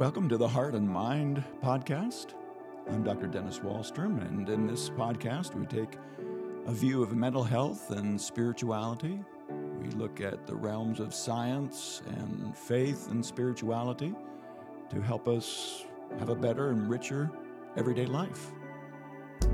Welcome 0.00 0.30
to 0.30 0.38
the 0.38 0.48
Heart 0.48 0.76
and 0.76 0.88
Mind 0.88 1.44
podcast. 1.62 2.28
I'm 2.88 3.04
Dr. 3.04 3.26
Dennis 3.26 3.58
Wallstrom, 3.58 4.26
and 4.26 4.48
in 4.48 4.66
this 4.66 4.88
podcast, 4.88 5.54
we 5.54 5.66
take 5.66 5.98
a 6.66 6.72
view 6.72 7.02
of 7.02 7.14
mental 7.14 7.44
health 7.44 7.90
and 7.90 8.18
spirituality. 8.18 9.22
We 9.78 9.90
look 9.90 10.22
at 10.22 10.46
the 10.46 10.56
realms 10.56 11.00
of 11.00 11.12
science 11.12 12.00
and 12.16 12.56
faith 12.56 13.10
and 13.10 13.22
spirituality 13.22 14.14
to 14.88 15.02
help 15.02 15.28
us 15.28 15.84
have 16.18 16.30
a 16.30 16.34
better 16.34 16.70
and 16.70 16.88
richer 16.88 17.30
everyday 17.76 18.06
life. 18.06 18.52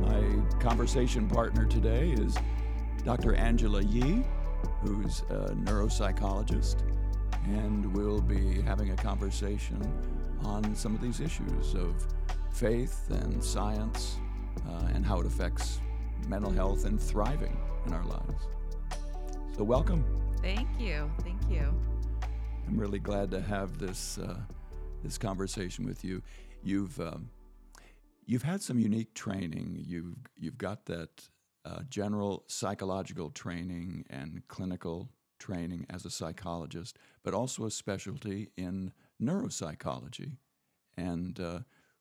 My 0.01 0.23
conversation 0.61 1.29
partner 1.29 1.65
today 1.65 2.11
is 2.11 2.37
Dr. 3.03 3.35
Angela 3.35 3.83
Yi, 3.83 4.25
who's 4.83 5.23
a 5.29 5.57
neuropsychologist, 5.57 6.85
and 7.47 7.93
we'll 7.97 8.21
be 8.21 8.63
having 8.63 8.93
a 8.93 8.97
conversation 8.97 9.83
on 10.45 10.75
some 10.75 10.95
of 10.95 11.01
these 11.01 11.21
issues 11.21 11.75
of 11.75 12.07
faith 12.53 13.11
and 13.11 13.43
science 13.43 14.17
uh, 14.69 14.89
and 14.95 15.05
how 15.05 15.21
it 15.21 15.27
affects 15.27 15.81
mental 16.29 16.51
health 16.51 16.85
and 16.85 17.01
thriving 17.01 17.57
in 17.87 17.93
our 17.93 18.05
lives. 18.05 18.49
So, 19.57 19.65
welcome. 19.65 20.05
Thank 20.43 20.69
you. 20.79 21.11
Thank 21.23 21.41
you. 21.51 21.75
I'm 22.69 22.79
really 22.79 22.99
glad 22.99 23.31
to 23.31 23.41
have 23.41 23.79
this 23.79 24.19
uh, 24.19 24.39
this 25.03 25.19
conversation 25.19 25.87
with 25.87 26.05
you. 26.05 26.23
You've 26.63 26.99
um, 27.01 27.31
you've 28.27 28.43
had 28.43 28.63
some 28.63 28.79
unique 28.79 29.15
training. 29.15 29.83
You've 29.87 30.17
you've 30.37 30.59
got 30.59 30.85
that 30.87 31.29
uh, 31.65 31.81
general 31.89 32.45
psychological 32.49 33.31
training 33.31 34.05
and 34.11 34.43
clinical 34.49 35.11
training 35.39 35.87
as 35.91 36.05
a 36.05 36.11
psychologist, 36.11 36.99
but 37.23 37.35
also 37.35 37.67
a 37.67 37.71
specialty 37.71 38.51
in 38.57 38.93
neuropsychology, 39.21 40.37
and 40.97 41.39
uh, 41.41 41.61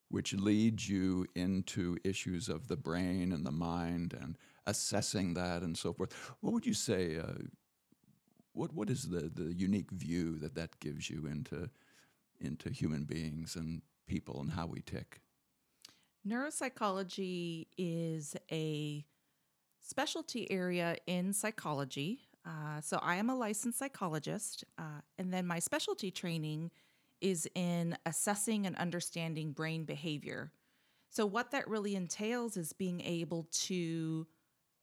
which 0.10 0.34
leads 0.34 0.90
you 0.90 1.26
into 1.36 1.98
issues 2.04 2.50
of 2.50 2.68
the 2.68 2.78
brain 2.78 3.32
and 3.32 3.46
the 3.46 3.52
mind 3.52 4.14
and 4.20 4.38
assessing 4.68 5.34
that 5.34 5.62
and 5.62 5.78
so 5.78 5.94
forth. 5.94 6.14
What 6.42 6.54
would 6.54 6.66
you 6.66 6.74
say? 6.74 7.18
Uh, 7.18 7.44
what 8.54 8.74
what 8.74 8.90
is 8.90 9.10
the 9.10 9.32
the 9.34 9.54
unique 9.54 9.92
view 9.92 10.38
that 10.40 10.56
that 10.56 10.80
gives 10.80 11.10
you 11.10 11.28
into 11.28 11.70
into 12.40 12.70
human 12.70 13.04
beings 13.04 13.56
and 13.56 13.82
people 14.08 14.40
and 14.40 14.52
how 14.52 14.66
we 14.66 14.82
tick? 14.82 15.22
Neuropsychology 16.28 17.68
is 17.78 18.36
a 18.52 19.06
specialty 19.80 20.50
area 20.52 20.98
in 21.06 21.34
psychology. 21.34 22.22
Uh, 22.46 22.82
so 22.82 23.00
I 23.02 23.16
am 23.16 23.30
a 23.30 23.36
licensed 23.36 23.80
psychologist, 23.80 24.64
uh, 24.78 25.02
and 25.18 25.34
then 25.34 25.46
my 25.46 25.60
specialty 25.60 26.12
training 26.12 26.72
is 27.22 27.48
in 27.56 27.98
assessing 28.06 28.66
and 28.66 28.76
understanding 28.76 29.52
brain 29.52 29.84
behavior. 29.84 30.52
So, 31.10 31.26
what 31.26 31.52
that 31.52 31.68
really 31.68 31.96
entails 31.96 32.58
is 32.58 32.74
being 32.74 33.02
able 33.02 33.48
to 33.52 34.28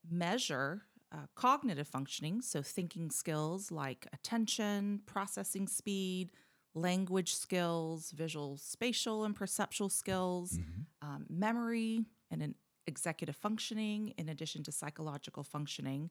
measure 0.09 0.83
uh, 1.11 1.27
cognitive 1.35 1.87
functioning, 1.87 2.41
so 2.41 2.61
thinking 2.61 3.11
skills 3.11 3.71
like 3.71 4.07
attention, 4.13 5.01
processing 5.05 5.67
speed, 5.67 6.31
language 6.73 7.35
skills, 7.35 8.11
visual, 8.11 8.57
spatial, 8.57 9.23
and 9.25 9.35
perceptual 9.35 9.89
skills, 9.89 10.53
mm-hmm. 10.53 11.07
um, 11.07 11.25
memory, 11.29 12.03
and 12.31 12.41
an 12.41 12.55
executive 12.87 13.35
functioning, 13.35 14.13
in 14.17 14.29
addition 14.29 14.63
to 14.63 14.71
psychological 14.71 15.43
functioning. 15.43 16.09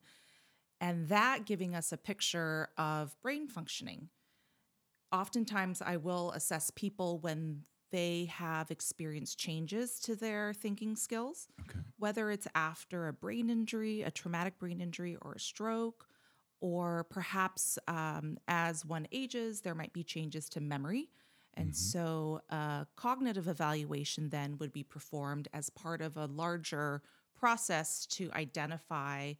And 0.79 1.07
that 1.09 1.45
giving 1.45 1.75
us 1.75 1.91
a 1.91 1.97
picture 1.97 2.69
of 2.77 3.15
brain 3.21 3.47
functioning. 3.47 4.09
Oftentimes, 5.13 5.81
I 5.81 5.97
will 5.97 6.31
assess 6.31 6.71
people 6.71 7.19
when 7.19 7.61
they 7.91 8.25
have 8.25 8.71
experienced 8.71 9.37
changes 9.37 9.99
to 9.99 10.15
their 10.15 10.51
thinking 10.51 10.95
skills, 10.95 11.47
okay. 11.61 11.79
whether 11.99 12.31
it's 12.31 12.47
after 12.55 13.07
a 13.07 13.13
brain 13.13 13.51
injury, 13.51 14.01
a 14.01 14.09
traumatic 14.09 14.57
brain 14.57 14.81
injury, 14.81 15.15
or 15.21 15.33
a 15.33 15.39
stroke, 15.39 16.07
or 16.59 17.05
perhaps 17.11 17.77
um, 17.87 18.39
as 18.47 18.83
one 18.83 19.07
ages, 19.11 19.61
there 19.61 19.75
might 19.75 19.93
be 19.93 20.03
changes 20.03 20.49
to 20.49 20.59
memory. 20.59 21.11
And 21.53 21.67
mm-hmm. 21.67 21.75
so, 21.75 22.41
a 22.49 22.87
cognitive 22.95 23.47
evaluation 23.47 24.29
then 24.29 24.57
would 24.57 24.73
be 24.73 24.81
performed 24.81 25.47
as 25.53 25.69
part 25.69 26.01
of 26.01 26.17
a 26.17 26.25
larger 26.25 27.03
process 27.37 28.07
to 28.07 28.31
identify 28.33 29.33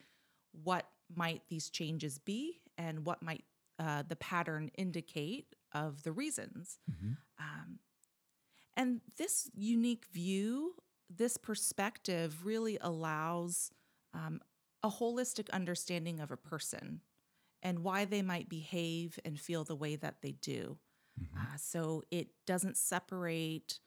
what 0.64 0.86
might 1.16 1.42
these 1.50 1.72
changes 1.72 2.19
be 2.19 2.62
and 2.78 3.03
what 3.03 3.24
might 3.24 3.44
uh, 3.80 4.03
the 4.08 4.16
pattern 4.16 4.69
indicate 4.78 5.48
of 5.74 6.04
the 6.04 6.12
reasons. 6.12 6.80
Mm-hmm. 6.90 7.14
Um, 7.40 7.80
and 8.76 9.02
this 9.18 9.50
unique 9.54 10.06
view, 10.12 10.76
this 11.10 11.38
perspective 11.38 12.46
really 12.46 12.78
allows 12.82 13.72
um, 14.14 14.42
a 14.82 14.90
holistic 14.90 15.50
understanding 15.52 16.20
of 16.20 16.32
a 16.32 16.38
person 16.38 17.02
and 17.62 17.80
why 17.80 18.06
they 18.06 18.22
might 18.22 18.50
behave 18.50 19.20
and 19.24 19.40
feel 19.40 19.64
the 19.64 19.76
way 19.76 19.96
that 19.96 20.22
they 20.22 20.32
do. 20.32 20.78
Mm-hmm. 21.22 21.38
Uh, 21.38 21.58
so 21.58 22.04
it 22.12 22.30
doesn't 22.46 22.78
separate 22.78 23.80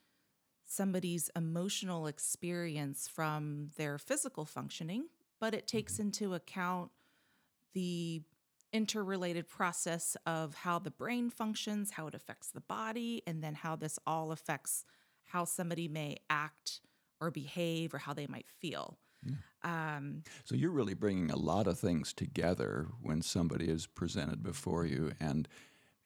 somebody's 0.65 1.31
emotional 1.37 2.07
experience 2.07 3.09
from 3.09 3.71
their 3.77 3.99
physical 3.99 4.45
functioning, 4.45 5.07
but 5.41 5.55
it 5.55 5.67
takes 5.67 5.95
mm-hmm. 5.95 6.03
into 6.03 6.35
account 6.35 6.91
the 7.75 8.23
interrelated 8.76 9.48
process 9.48 10.16
of 10.26 10.54
how 10.54 10.78
the 10.78 10.91
brain 10.91 11.31
functions, 11.31 11.92
how 11.92 12.06
it 12.06 12.14
affects 12.14 12.50
the 12.50 12.60
body, 12.60 13.22
and 13.26 13.42
then 13.42 13.54
how 13.54 13.75
this 13.75 13.98
all 14.06 14.31
affects 14.31 14.84
how 15.25 15.44
somebody 15.44 15.88
may 15.88 16.16
act 16.31 16.81
or 17.20 17.31
behave 17.31 17.94
or 17.94 17.98
how 17.98 18.12
they 18.12 18.26
might 18.26 18.47
feel. 18.48 18.98
Yeah. 19.25 19.34
Um, 19.64 20.22
so 20.44 20.54
you're 20.54 20.70
really 20.70 20.94
bringing 20.94 21.31
a 21.31 21.37
lot 21.37 21.66
of 21.66 21.78
things 21.78 22.12
together 22.12 22.88
when 23.03 23.22
somebody 23.22 23.69
is 23.69 23.87
presented 23.87 24.42
before 24.42 24.84
you, 24.84 25.12
and 25.19 25.48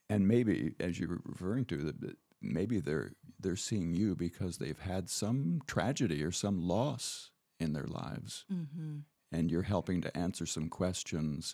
and 0.09 0.27
maybe 0.27 0.73
as 0.79 0.99
you're 0.99 1.21
referring 1.25 1.65
to 1.65 1.77
that, 1.77 2.15
maybe 2.41 2.79
they're 2.79 3.11
they're 3.39 3.55
seeing 3.55 3.93
you 3.93 4.15
because 4.15 4.57
they've 4.57 4.79
had 4.79 5.09
some 5.09 5.61
tragedy 5.67 6.23
or 6.23 6.31
some 6.31 6.65
loss 6.67 7.31
in 7.59 7.73
their 7.73 7.85
lives, 7.85 8.45
mm-hmm. 8.51 8.99
and 9.31 9.51
you're 9.51 9.61
helping 9.61 10.01
to 10.01 10.17
answer 10.17 10.45
some 10.45 10.69
questions 10.69 11.53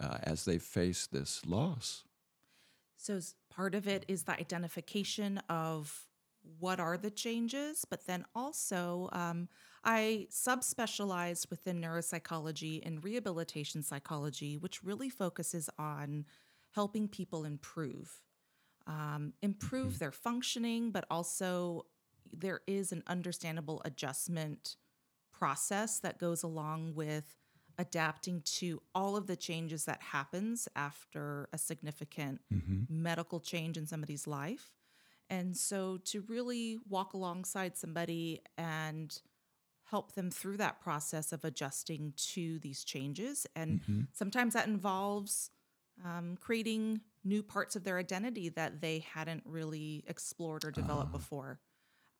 uh, 0.00 0.18
as 0.22 0.44
they 0.44 0.58
face 0.58 1.06
this 1.06 1.44
loss. 1.46 2.04
So 2.96 3.18
part 3.50 3.74
of 3.74 3.88
it 3.88 4.04
is 4.08 4.24
the 4.24 4.38
identification 4.38 5.38
of 5.48 6.06
what 6.58 6.80
are 6.80 6.96
the 6.96 7.10
changes, 7.10 7.84
but 7.88 8.06
then 8.06 8.24
also 8.34 9.08
um, 9.12 9.48
I 9.84 10.26
subspecialized 10.30 11.50
within 11.50 11.80
neuropsychology 11.80 12.84
and 12.84 13.02
rehabilitation 13.02 13.82
psychology, 13.82 14.56
which 14.56 14.82
really 14.82 15.08
focuses 15.08 15.68
on 15.78 16.24
helping 16.74 17.08
people 17.08 17.44
improve, 17.44 18.22
um, 18.86 19.32
improve 19.42 19.94
mm-hmm. 19.94 19.98
their 19.98 20.12
functioning, 20.12 20.90
but 20.90 21.04
also 21.10 21.86
there 22.32 22.60
is 22.66 22.92
an 22.92 23.02
understandable 23.06 23.82
adjustment 23.84 24.76
process 25.32 25.98
that 25.98 26.18
goes 26.18 26.42
along 26.42 26.94
with 26.94 27.41
adapting 27.78 28.42
to 28.44 28.82
all 28.94 29.16
of 29.16 29.26
the 29.26 29.36
changes 29.36 29.84
that 29.84 30.02
happens 30.02 30.68
after 30.76 31.48
a 31.52 31.58
significant 31.58 32.40
mm-hmm. 32.52 32.84
medical 32.88 33.40
change 33.40 33.76
in 33.76 33.86
somebody's 33.86 34.26
life. 34.26 34.72
And 35.30 35.56
so 35.56 35.98
to 36.04 36.22
really 36.22 36.78
walk 36.88 37.14
alongside 37.14 37.76
somebody 37.76 38.42
and 38.58 39.18
help 39.84 40.14
them 40.14 40.30
through 40.30 40.56
that 40.56 40.80
process 40.80 41.32
of 41.32 41.44
adjusting 41.44 42.14
to 42.16 42.58
these 42.60 42.84
changes. 42.84 43.46
And 43.54 43.80
mm-hmm. 43.80 44.00
sometimes 44.12 44.54
that 44.54 44.66
involves 44.66 45.50
um, 46.04 46.36
creating 46.40 47.00
new 47.24 47.42
parts 47.42 47.76
of 47.76 47.84
their 47.84 47.98
identity 47.98 48.48
that 48.50 48.80
they 48.80 49.00
hadn't 49.00 49.42
really 49.44 50.04
explored 50.06 50.64
or 50.64 50.70
developed 50.70 51.14
uh. 51.14 51.18
before. 51.18 51.60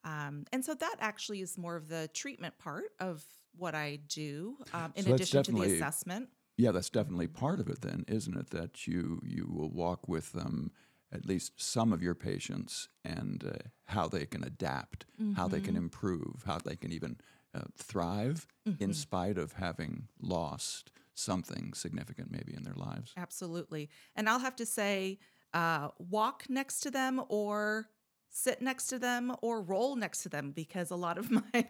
Um, 0.04 0.46
and 0.52 0.64
so 0.64 0.74
that 0.74 0.96
actually 1.00 1.40
is 1.40 1.56
more 1.56 1.76
of 1.76 1.88
the 1.88 2.08
treatment 2.12 2.58
part 2.58 2.86
of 2.98 3.24
what 3.56 3.74
I 3.74 4.00
do, 4.08 4.56
um, 4.72 4.92
in 4.96 5.04
so 5.04 5.14
addition 5.14 5.42
to 5.44 5.52
the 5.52 5.74
assessment. 5.74 6.28
Yeah, 6.56 6.70
that's 6.70 6.90
definitely 6.90 7.28
part 7.28 7.60
of 7.60 7.68
it, 7.68 7.80
then, 7.80 8.04
isn't 8.08 8.36
it? 8.36 8.50
That 8.50 8.86
you 8.86 9.20
you 9.24 9.48
will 9.50 9.70
walk 9.70 10.08
with 10.08 10.32
them, 10.32 10.72
at 11.12 11.26
least 11.26 11.52
some 11.56 11.92
of 11.92 12.02
your 12.02 12.14
patients, 12.14 12.88
and 13.04 13.44
uh, 13.44 13.68
how 13.86 14.08
they 14.08 14.26
can 14.26 14.44
adapt, 14.44 15.06
mm-hmm. 15.20 15.32
how 15.32 15.48
they 15.48 15.60
can 15.60 15.74
mm-hmm. 15.74 15.84
improve, 15.84 16.42
how 16.46 16.58
they 16.58 16.76
can 16.76 16.92
even 16.92 17.16
uh, 17.54 17.62
thrive 17.76 18.46
mm-hmm. 18.68 18.82
in 18.82 18.94
spite 18.94 19.38
of 19.38 19.52
having 19.52 20.08
lost 20.20 20.90
something 21.14 21.72
significant, 21.74 22.30
maybe 22.30 22.54
in 22.54 22.62
their 22.62 22.76
lives. 22.76 23.12
Absolutely, 23.16 23.88
and 24.14 24.28
I'll 24.28 24.38
have 24.38 24.56
to 24.56 24.66
say, 24.66 25.18
uh, 25.54 25.88
walk 25.98 26.44
next 26.48 26.80
to 26.80 26.90
them 26.90 27.22
or 27.28 27.88
sit 28.32 28.62
next 28.62 28.86
to 28.88 28.98
them 28.98 29.34
or 29.42 29.60
roll 29.60 29.94
next 29.94 30.22
to 30.22 30.28
them 30.28 30.50
because 30.50 30.90
a 30.90 30.96
lot 30.96 31.18
of 31.18 31.30
my 31.52 31.68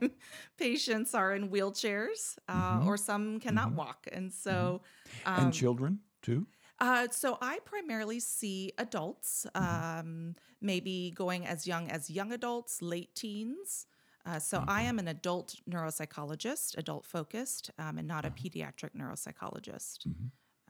patients 0.56 1.14
are 1.14 1.34
in 1.34 1.50
wheelchairs 1.50 2.38
uh, 2.48 2.78
mm-hmm. 2.78 2.88
or 2.88 2.96
some 2.96 3.40
cannot 3.40 3.68
mm-hmm. 3.68 3.76
walk. 3.76 4.06
And 4.10 4.32
so. 4.32 4.80
Mm-hmm. 5.24 5.34
Um, 5.34 5.44
and 5.46 5.52
children 5.52 5.98
too? 6.22 6.46
Uh, 6.78 7.08
so 7.10 7.36
I 7.40 7.58
primarily 7.64 8.18
see 8.18 8.72
adults, 8.78 9.46
um, 9.54 10.34
maybe 10.60 11.12
going 11.14 11.46
as 11.46 11.66
young 11.66 11.90
as 11.90 12.10
young 12.10 12.32
adults, 12.32 12.80
late 12.80 13.14
teens. 13.14 13.86
Uh, 14.24 14.38
so 14.38 14.64
I 14.68 14.82
am 14.82 15.00
an 15.00 15.08
adult 15.08 15.56
neuropsychologist, 15.68 16.78
adult 16.78 17.04
focused, 17.04 17.70
um, 17.78 17.98
and 17.98 18.06
not 18.06 18.24
a 18.24 18.30
pediatric 18.30 18.90
neuropsychologist. 18.96 20.06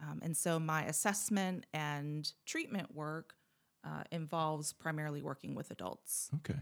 Um, 0.02 0.20
and 0.22 0.36
so 0.36 0.58
my 0.58 0.84
assessment 0.84 1.66
and 1.72 2.30
treatment 2.46 2.94
work 2.94 3.34
uh, 3.84 4.04
involves 4.10 4.72
primarily 4.72 5.22
working 5.22 5.54
with 5.54 5.70
adults. 5.70 6.30
Okay. 6.36 6.60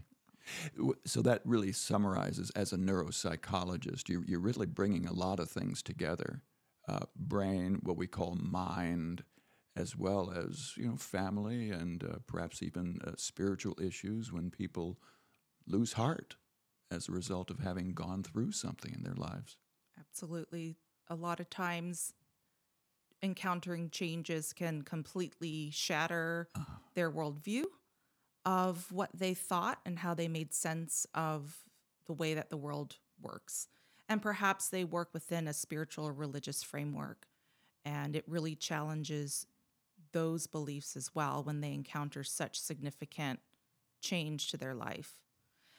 So 1.05 1.21
that 1.21 1.41
really 1.45 1.71
summarizes 1.71 2.49
as 2.51 2.73
a 2.73 2.77
neuropsychologist, 2.77 4.09
you're, 4.09 4.25
you're 4.25 4.39
really 4.39 4.65
bringing 4.65 5.05
a 5.05 5.13
lot 5.13 5.39
of 5.39 5.49
things 5.49 5.83
together 5.83 6.41
uh, 6.87 7.05
brain, 7.15 7.79
what 7.83 7.97
we 7.97 8.07
call 8.07 8.35
mind, 8.35 9.23
as 9.75 9.95
well 9.95 10.31
as 10.31 10.73
you 10.75 10.87
know 10.87 10.97
family 10.97 11.69
and 11.69 12.03
uh, 12.03 12.17
perhaps 12.27 12.61
even 12.61 12.99
uh, 13.05 13.11
spiritual 13.17 13.77
issues 13.81 14.31
when 14.31 14.49
people 14.49 14.99
lose 15.67 15.93
heart 15.93 16.35
as 16.89 17.07
a 17.07 17.11
result 17.11 17.49
of 17.49 17.59
having 17.59 17.93
gone 17.93 18.23
through 18.23 18.51
something 18.51 18.93
in 18.93 19.03
their 19.03 19.15
lives. 19.15 19.57
Absolutely. 19.99 20.77
A 21.07 21.15
lot 21.15 21.39
of 21.39 21.49
times, 21.49 22.13
encountering 23.23 23.89
changes 23.89 24.53
can 24.53 24.81
completely 24.81 25.69
shatter 25.71 26.49
uh-huh. 26.55 26.77
their 26.95 27.11
worldview 27.11 27.65
of 28.45 28.91
what 28.91 29.09
they 29.13 29.33
thought 29.33 29.79
and 29.85 29.99
how 29.99 30.13
they 30.13 30.27
made 30.27 30.53
sense 30.53 31.05
of 31.13 31.59
the 32.05 32.13
way 32.13 32.33
that 32.33 32.49
the 32.49 32.57
world 32.57 32.97
works. 33.21 33.67
And 34.09 34.21
perhaps 34.21 34.69
they 34.69 34.83
work 34.83 35.09
within 35.13 35.47
a 35.47 35.53
spiritual 35.53 36.05
or 36.05 36.13
religious 36.13 36.63
framework. 36.63 37.27
And 37.85 38.15
it 38.15 38.23
really 38.27 38.55
challenges 38.55 39.45
those 40.11 40.47
beliefs 40.47 40.97
as 40.97 41.13
well 41.15 41.43
when 41.43 41.61
they 41.61 41.73
encounter 41.73 42.23
such 42.23 42.59
significant 42.59 43.39
change 44.01 44.49
to 44.49 44.57
their 44.57 44.73
life. 44.73 45.13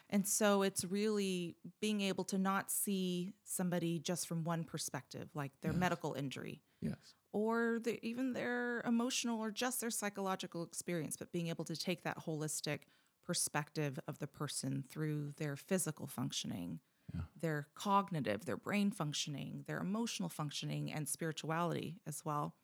And 0.09 0.27
so 0.27 0.63
it's 0.63 0.85
really 0.85 1.57
being 1.81 2.01
able 2.03 2.25
to 2.25 2.39
not 2.39 2.71
see 2.71 3.35
somebody 3.45 3.99
just 3.99 4.29
from 4.29 4.45
one 4.45 4.63
perspective, 4.63 5.31
like 5.35 5.53
their 5.63 5.73
Yes. 5.73 5.81
medical 5.81 6.15
injury 6.15 6.63
Yes. 6.81 7.15
Or 7.33 7.79
the, 7.83 7.99
even 8.07 8.33
their 8.33 8.83
emotional 8.87 9.41
or 9.41 9.51
just 9.51 9.81
their 9.81 9.91
psychological 9.91 10.63
experience, 10.63 11.17
but 11.17 11.33
being 11.33 11.49
able 11.49 11.65
to 11.65 11.77
take 11.77 12.03
that 12.03 12.19
holistic 12.27 12.81
perspective 13.25 13.99
of 14.09 14.19
the 14.19 14.27
person 14.27 14.85
through 14.89 15.33
their 15.37 15.57
physical 15.57 16.07
functioning, 16.07 16.81
Yeah. 17.15 17.23
their 17.41 17.69
cognitive, 17.75 18.45
their 18.45 18.57
brain 18.57 18.91
functioning, 18.91 19.65
their 19.67 19.79
emotional 19.79 20.29
functioning, 20.29 20.93
and 20.93 21.09
spirituality 21.09 22.01
as 22.07 22.25
well. 22.25 22.55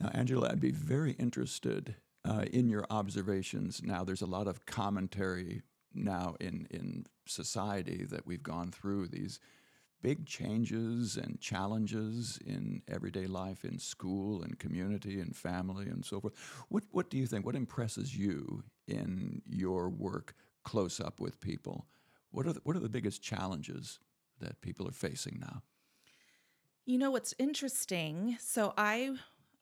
Now, 0.00 0.08
Angela, 0.14 0.50
I'd 0.50 0.60
be 0.60 0.70
very 0.70 1.12
interested 1.12 1.96
uh, 2.24 2.44
in 2.52 2.68
your 2.68 2.86
observations. 2.90 3.82
Now, 3.82 4.04
there's 4.04 4.22
a 4.22 4.26
lot 4.26 4.46
of 4.46 4.64
commentary 4.64 5.62
now 5.92 6.36
in, 6.40 6.66
in 6.70 7.06
society 7.26 8.04
that 8.04 8.26
we've 8.26 8.42
gone 8.42 8.70
through 8.70 9.08
these 9.08 9.40
big 10.02 10.26
changes 10.26 11.16
and 11.16 11.40
challenges 11.40 12.38
in 12.44 12.82
everyday 12.88 13.26
life, 13.26 13.64
in 13.64 13.78
school 13.78 14.42
and 14.42 14.58
community 14.58 15.20
and 15.20 15.34
family 15.34 15.86
and 15.86 16.04
so 16.04 16.20
forth. 16.20 16.34
What, 16.68 16.84
what 16.90 17.08
do 17.08 17.16
you 17.16 17.26
think? 17.26 17.46
What 17.46 17.54
impresses 17.54 18.16
you 18.16 18.64
in 18.88 19.42
your 19.46 19.88
work 19.88 20.34
close 20.64 21.00
up 21.00 21.20
with 21.20 21.40
people? 21.40 21.86
What 22.30 22.46
are 22.46 22.52
the, 22.52 22.60
what 22.64 22.76
are 22.76 22.80
the 22.80 22.88
biggest 22.88 23.22
challenges 23.22 24.00
that 24.40 24.60
people 24.60 24.88
are 24.88 24.92
facing 24.92 25.38
now? 25.40 25.62
You 26.84 26.98
know 26.98 27.12
what's 27.12 27.34
interesting? 27.38 28.36
So 28.40 28.74
I 28.76 29.12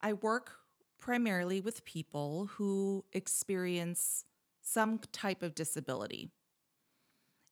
I 0.01 0.15
work 0.15 0.53
primarily 0.99 1.61
with 1.61 1.85
people 1.85 2.49
who 2.55 3.05
experience 3.13 4.25
some 4.63 5.01
type 5.13 5.43
of 5.43 5.55
disability. 5.55 6.31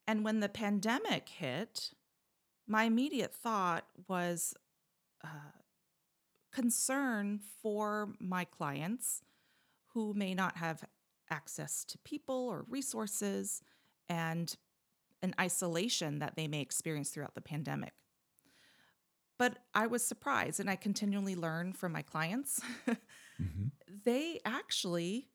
And 0.07 0.23
when 0.23 0.39
the 0.39 0.49
pandemic 0.49 1.29
hit, 1.29 1.91
my 2.69 2.83
immediate 2.83 3.33
thought 3.33 3.85
was 4.07 4.53
uh, 5.23 5.27
concern 6.53 7.39
for 7.61 8.13
my 8.19 8.45
clients 8.45 9.23
who 9.93 10.13
may 10.13 10.35
not 10.35 10.55
have 10.57 10.83
access 11.31 11.83
to 11.83 11.97
people 11.99 12.47
or 12.47 12.65
resources 12.69 13.63
and 14.07 14.55
an 15.23 15.33
isolation 15.39 16.19
that 16.19 16.35
they 16.35 16.47
may 16.47 16.61
experience 16.61 17.09
throughout 17.09 17.33
the 17.33 17.41
pandemic. 17.41 17.93
But 19.39 19.57
I 19.73 19.87
was 19.87 20.05
surprised, 20.05 20.59
and 20.59 20.69
I 20.69 20.75
continually 20.75 21.35
learn 21.35 21.73
from 21.73 21.91
my 21.91 22.01
clients. 22.01 22.61
they 24.05 24.39
actually 24.45 25.29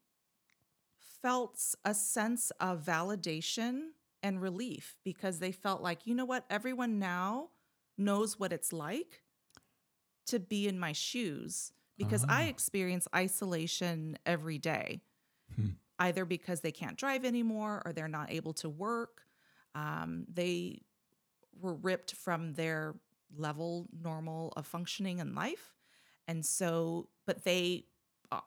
felt 1.22 1.58
a 1.84 1.94
sense 1.94 2.52
of 2.60 2.84
validation 2.84 3.88
and 4.24 4.40
relief 4.42 4.96
because 5.04 5.38
they 5.38 5.52
felt 5.52 5.82
like, 5.82 6.06
you 6.06 6.14
know 6.14 6.24
what, 6.24 6.44
everyone 6.50 6.98
now 6.98 7.50
knows 7.96 8.40
what 8.40 8.52
it's 8.52 8.72
like 8.72 9.22
to 10.26 10.40
be 10.40 10.66
in 10.66 10.78
my 10.78 10.92
shoes 10.92 11.72
because 11.96 12.24
I 12.28 12.44
Ah. 12.44 12.48
experience 12.48 13.06
isolation 13.14 14.18
every 14.26 14.58
day, 14.58 15.02
Hmm. 15.54 15.72
either 16.00 16.24
because 16.24 16.62
they 16.62 16.72
can't 16.72 16.96
drive 16.98 17.24
anymore 17.24 17.82
or 17.84 17.92
they're 17.92 18.08
not 18.08 18.32
able 18.32 18.54
to 18.54 18.68
work. 18.68 19.28
Um, 19.74 20.24
they 20.28 20.80
were 21.52 21.74
ripped 21.74 22.14
from 22.14 22.54
their 22.54 22.96
level 23.36 23.88
normal 23.92 24.52
of 24.56 24.66
functioning 24.66 25.18
in 25.18 25.34
life. 25.34 25.76
And 26.26 26.44
so, 26.44 27.10
but 27.26 27.44
they, 27.44 27.86
uh, 28.32 28.40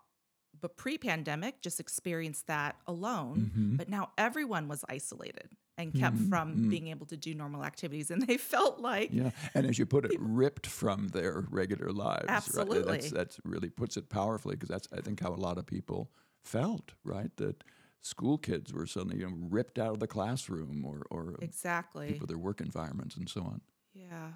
but 0.60 0.76
pre 0.78 0.98
pandemic, 0.98 1.62
just 1.62 1.80
experienced 1.80 2.48
that 2.48 2.82
alone. 2.88 3.52
Mhm. 3.56 3.78
But 3.78 3.88
now 3.90 4.12
everyone 4.18 4.68
was 4.68 4.84
isolated 4.90 5.56
and 5.78 5.94
kept 5.96 6.20
Mhm, 6.20 6.20
from 6.20 6.56
mhm. 6.56 6.68
being 6.70 6.88
able 6.88 7.06
to 7.08 7.18
do 7.18 7.34
normal 7.36 7.64
activities. 7.66 8.12
And 8.12 8.22
they 8.28 8.38
felt 8.38 8.80
like, 8.80 9.14
Yeah, 9.14 9.32
and 9.54 9.66
as 9.66 9.80
you 9.80 9.86
put 9.86 10.06
it, 10.06 10.14
ripped 10.18 10.68
from 10.68 11.10
their 11.10 11.46
regular 11.50 11.92
lives. 11.92 12.50
Right? 12.54 12.68
Absolutely. 12.68 12.86
That's, 12.86 13.10
that's 13.10 13.40
really 13.46 13.70
puts 13.70 13.96
it 13.96 14.10
powerfully 14.10 14.56
because 14.56 14.70
that's 14.70 14.88
I 14.92 15.02
think 15.02 15.22
how 15.22 15.34
a 15.34 15.36
lot 15.36 15.58
of 15.58 15.66
people 15.66 16.12
felt. 16.44 16.94
Right, 17.06 17.36
that 17.38 17.64
school 18.02 18.38
kids 18.38 18.74
were 18.74 18.86
suddenly 18.86 19.20
you 19.20 19.30
know, 19.30 19.36
ripped 19.50 19.80
out 19.80 19.94
of 19.94 20.00
the 20.00 20.08
classroom 20.08 20.86
or 20.86 21.04
or 21.10 21.40
exactly. 21.40 22.08
people 22.08 22.28
their 22.28 22.38
work 22.38 22.62
environments 22.62 23.18
and 23.18 23.30
so 23.30 23.44
on. 23.44 23.62
Yeah. 23.94 24.34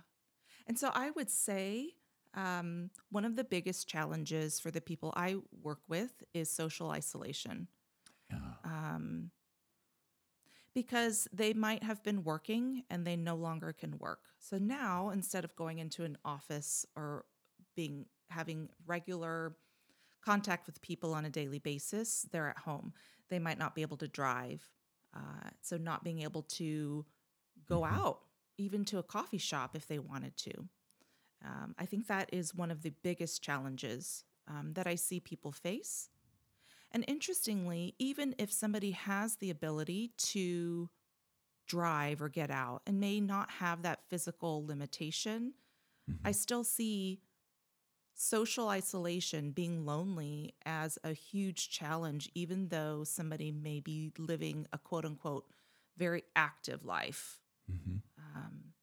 And 0.67 0.79
so 0.79 0.91
I 0.93 1.11
would 1.11 1.29
say 1.31 1.95
um, 2.35 2.91
one 3.09 3.25
of 3.25 3.35
the 3.35 3.45
biggest 3.45 3.87
challenges 3.87 4.59
for 4.59 4.71
the 4.71 4.81
people 4.81 5.13
I 5.15 5.37
work 5.51 5.81
with 5.87 6.23
is 6.33 6.51
social 6.53 6.91
isolation. 6.91 7.69
Yeah. 8.29 8.55
Um, 8.63 9.31
because 10.73 11.27
they 11.33 11.53
might 11.53 11.83
have 11.83 12.01
been 12.03 12.23
working 12.23 12.83
and 12.89 13.05
they 13.05 13.15
no 13.15 13.35
longer 13.35 13.73
can 13.73 13.97
work. 13.97 14.21
So 14.39 14.57
now 14.57 15.09
instead 15.09 15.43
of 15.43 15.55
going 15.55 15.79
into 15.79 16.03
an 16.03 16.17
office 16.23 16.85
or 16.95 17.25
being 17.75 18.05
having 18.29 18.69
regular 18.85 19.55
contact 20.23 20.67
with 20.67 20.81
people 20.81 21.13
on 21.13 21.25
a 21.25 21.29
daily 21.29 21.59
basis, 21.59 22.25
they're 22.31 22.49
at 22.49 22.59
home. 22.59 22.93
They 23.29 23.39
might 23.39 23.57
not 23.57 23.75
be 23.75 23.81
able 23.81 23.97
to 23.97 24.07
drive. 24.07 24.69
Uh, 25.13 25.49
so 25.61 25.77
not 25.77 26.03
being 26.03 26.21
able 26.21 26.43
to 26.43 27.05
go 27.67 27.81
Mhm. 27.81 27.91
out 27.91 28.25
even 28.57 28.85
to 28.85 28.97
a 28.99 29.03
coffee 29.03 29.37
shop 29.37 29.75
if 29.75 29.87
they 29.87 29.99
wanted 29.99 30.37
to. 30.37 30.69
Um, 31.43 31.75
I 31.77 31.85
think 31.85 32.07
that 32.07 32.29
is 32.33 32.53
one 32.53 32.71
of 32.71 32.81
the 32.83 32.91
biggest 32.91 33.41
challenges 33.41 34.23
um, 34.47 34.73
that 34.73 34.87
I 34.87 34.95
see 34.95 35.19
people 35.19 35.51
face. 35.51 36.09
And 36.91 37.05
interestingly, 37.07 37.95
even 37.99 38.35
if 38.37 38.51
somebody 38.51 38.91
has 38.91 39.37
the 39.37 39.49
ability 39.49 40.13
to 40.17 40.89
drive 41.67 42.21
or 42.21 42.29
get 42.29 42.51
out 42.51 42.81
and 42.85 42.99
may 42.99 43.19
not 43.21 43.51
have 43.51 43.83
that 43.83 44.03
physical 44.09 44.65
limitation, 44.65 45.53
I 46.25 46.31
still 46.33 46.63
see 46.63 47.21
social 48.13 48.69
isolation, 48.69 49.51
being 49.51 49.85
lonely, 49.85 50.55
as 50.65 50.99
a 51.03 51.13
huge 51.13 51.69
challenge, 51.69 52.29
even 52.35 52.69
though 52.69 53.03
somebody 53.03 53.51
may 53.51 53.79
be 53.79 54.11
living 54.17 54.67
a 54.73 54.77
quote 54.77 55.05
unquote 55.05 55.45
very 55.97 56.23
active 56.35 56.85
life. 56.85 57.41
hmm 57.67 57.97
Um, 58.17 58.73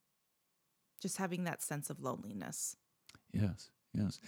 just 1.01 1.17
having 1.17 1.45
that 1.45 1.61
sense 1.61 1.89
of 1.89 1.99
loneliness. 1.99 2.75
Yes, 3.33 3.71
yes. 3.93 4.19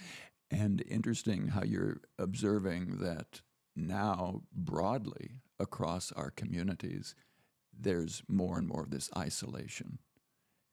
And 0.50 0.82
interesting 0.82 1.48
how 1.48 1.62
you're 1.64 2.02
observing 2.18 2.98
that 2.98 3.40
now 3.76 4.42
broadly 4.52 5.32
across 5.58 6.12
our 6.12 6.30
communities, 6.30 7.14
there's 7.78 8.22
more 8.28 8.58
and 8.58 8.68
more 8.68 8.82
of 8.82 8.90
this 8.90 9.10
isolation. 9.16 9.98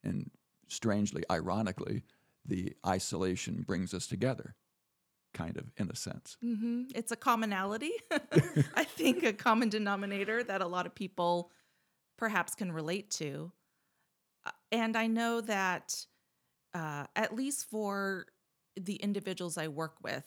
And 0.02 0.30
strangely, 0.68 1.24
ironically, 1.30 2.04
the 2.44 2.74
isolation 2.86 3.62
brings 3.66 3.94
us 3.94 4.06
together, 4.06 4.54
kind 5.34 5.56
of 5.56 5.70
in 5.76 5.90
a 5.90 5.96
sense. 5.96 6.36
hmm 6.42 6.84
It's 6.94 7.12
a 7.12 7.16
commonality. 7.16 7.92
I 8.74 8.84
think 8.84 9.22
a 9.24 9.32
common 9.32 9.68
denominator 9.68 10.42
that 10.44 10.60
a 10.60 10.66
lot 10.66 10.86
of 10.86 10.94
people 10.94 11.50
perhaps 12.16 12.54
can 12.54 12.72
relate 12.72 13.10
to. 13.12 13.52
Uh, 14.44 14.50
And 14.72 14.96
I 14.96 15.06
know 15.06 15.40
that, 15.42 16.06
uh, 16.74 17.06
at 17.16 17.34
least 17.34 17.68
for 17.70 18.26
the 18.76 18.96
individuals 18.96 19.58
I 19.58 19.68
work 19.68 19.96
with, 20.02 20.24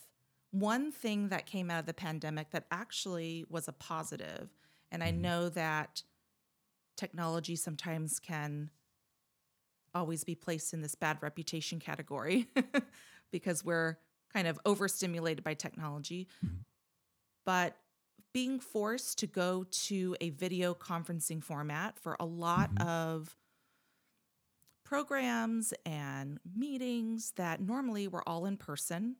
one 0.54 0.92
thing 0.92 1.30
that 1.30 1.48
came 1.48 1.72
out 1.72 1.80
of 1.80 1.88
the 1.88 1.96
pandemic 1.96 2.52
that 2.52 2.66
actually 2.70 3.44
was 3.50 3.68
a 3.68 3.74
positive, 3.74 4.50
and 4.92 5.04
I 5.04 5.12
mm-hmm. 5.12 5.22
know 5.22 5.50
that 5.50 6.04
technology 6.96 7.56
sometimes 7.56 8.20
can 8.20 8.70
always 9.96 10.24
be 10.24 10.36
placed 10.36 10.72
in 10.72 10.82
this 10.82 10.94
bad 10.94 11.18
reputation 11.22 11.80
category 11.80 12.48
because 13.32 13.66
we're 13.66 13.98
kind 14.32 14.48
of 14.48 14.60
overstimulated 14.64 15.44
by 15.44 15.56
technology. 15.56 16.28
Mm-hmm. 16.46 16.58
But 17.46 17.76
being 18.32 18.60
forced 18.60 19.18
to 19.20 19.28
go 19.28 19.66
to 19.70 20.16
a 20.22 20.30
video 20.30 20.76
conferencing 20.76 21.44
format 21.44 21.98
for 21.98 22.16
a 22.20 22.26
lot 22.26 22.74
mm-hmm. 22.76 22.88
of 22.88 23.36
programs 24.86 25.74
and 25.84 26.40
meetings 26.56 27.34
that 27.38 27.60
normally 27.60 28.08
were 28.08 28.28
all 28.30 28.46
in 28.46 28.58
person 28.58 29.16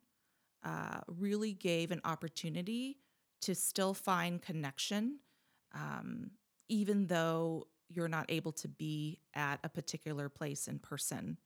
uh, 0.64 1.02
really 1.08 1.54
gave 1.54 1.92
an 1.92 2.02
opportunity 2.04 2.98
to 3.42 3.56
still 3.56 3.94
find 3.94 4.42
connection, 4.42 5.20
um, 5.74 6.32
even 6.70 7.08
though 7.08 7.68
you're 7.90 8.08
not 8.08 8.26
able 8.30 8.52
to 8.54 8.68
be 8.68 9.20
at 9.34 9.60
a 9.64 9.70
particular 9.70 10.30
place 10.30 10.68
in 10.68 10.80
person. 10.80 11.38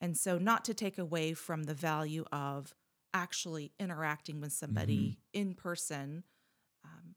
And 0.00 0.16
so, 0.16 0.36
not 0.36 0.64
to 0.66 0.74
take 0.74 0.98
away 0.98 1.32
from 1.32 1.62
the 1.62 1.74
value 1.74 2.24
of 2.32 2.74
actually 3.14 3.72
interacting 3.78 4.40
with 4.40 4.52
somebody 4.52 5.18
in 5.32 5.54
person, 5.54 6.24
um, 6.84 7.14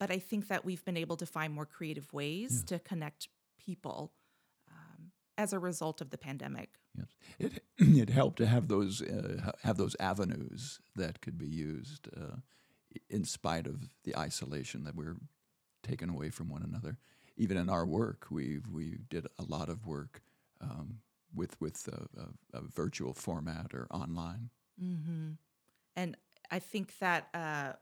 but 0.00 0.10
I 0.10 0.18
think 0.18 0.48
that 0.48 0.64
we've 0.64 0.84
been 0.84 0.96
able 0.96 1.16
to 1.18 1.26
find 1.26 1.52
more 1.52 1.66
creative 1.66 2.12
ways 2.12 2.62
to 2.66 2.78
connect 2.78 3.28
people 3.64 4.12
as 5.38 5.52
a 5.52 5.58
result 5.58 6.00
of 6.00 6.10
the 6.10 6.18
pandemic. 6.18 6.70
Yes, 6.96 7.08
it 7.38 7.62
it 7.78 8.10
helped 8.10 8.38
to 8.38 8.46
have 8.46 8.68
those 8.68 9.02
uh, 9.02 9.52
have 9.62 9.76
those 9.76 9.96
avenues 10.00 10.80
that 10.96 11.20
could 11.20 11.38
be 11.38 11.48
used 11.48 12.08
uh, 12.16 12.36
in 13.08 13.24
spite 13.24 13.66
of 13.66 13.88
the 14.04 14.16
isolation 14.16 14.84
that 14.84 14.94
we're 14.94 15.16
taken 15.82 16.10
away 16.10 16.30
from 16.30 16.48
one 16.48 16.62
another. 16.62 16.98
Even 17.36 17.56
in 17.56 17.68
our 17.68 17.86
work, 17.86 18.26
we 18.30 18.60
we 18.70 18.98
did 19.08 19.26
a 19.38 19.44
lot 19.44 19.68
of 19.68 19.86
work 19.86 20.22
um, 20.60 20.98
with 21.34 21.60
with 21.60 21.88
a, 21.88 22.20
a, 22.20 22.58
a 22.58 22.62
virtual 22.62 23.14
format 23.14 23.72
or 23.74 23.86
online. 23.90 24.50
hmm 24.78 25.32
And 25.96 26.16
I 26.50 26.58
think 26.58 26.98
that 26.98 27.28
uh, 27.34 27.72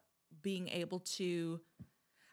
being 0.42 0.68
able 0.68 1.00
to, 1.00 1.60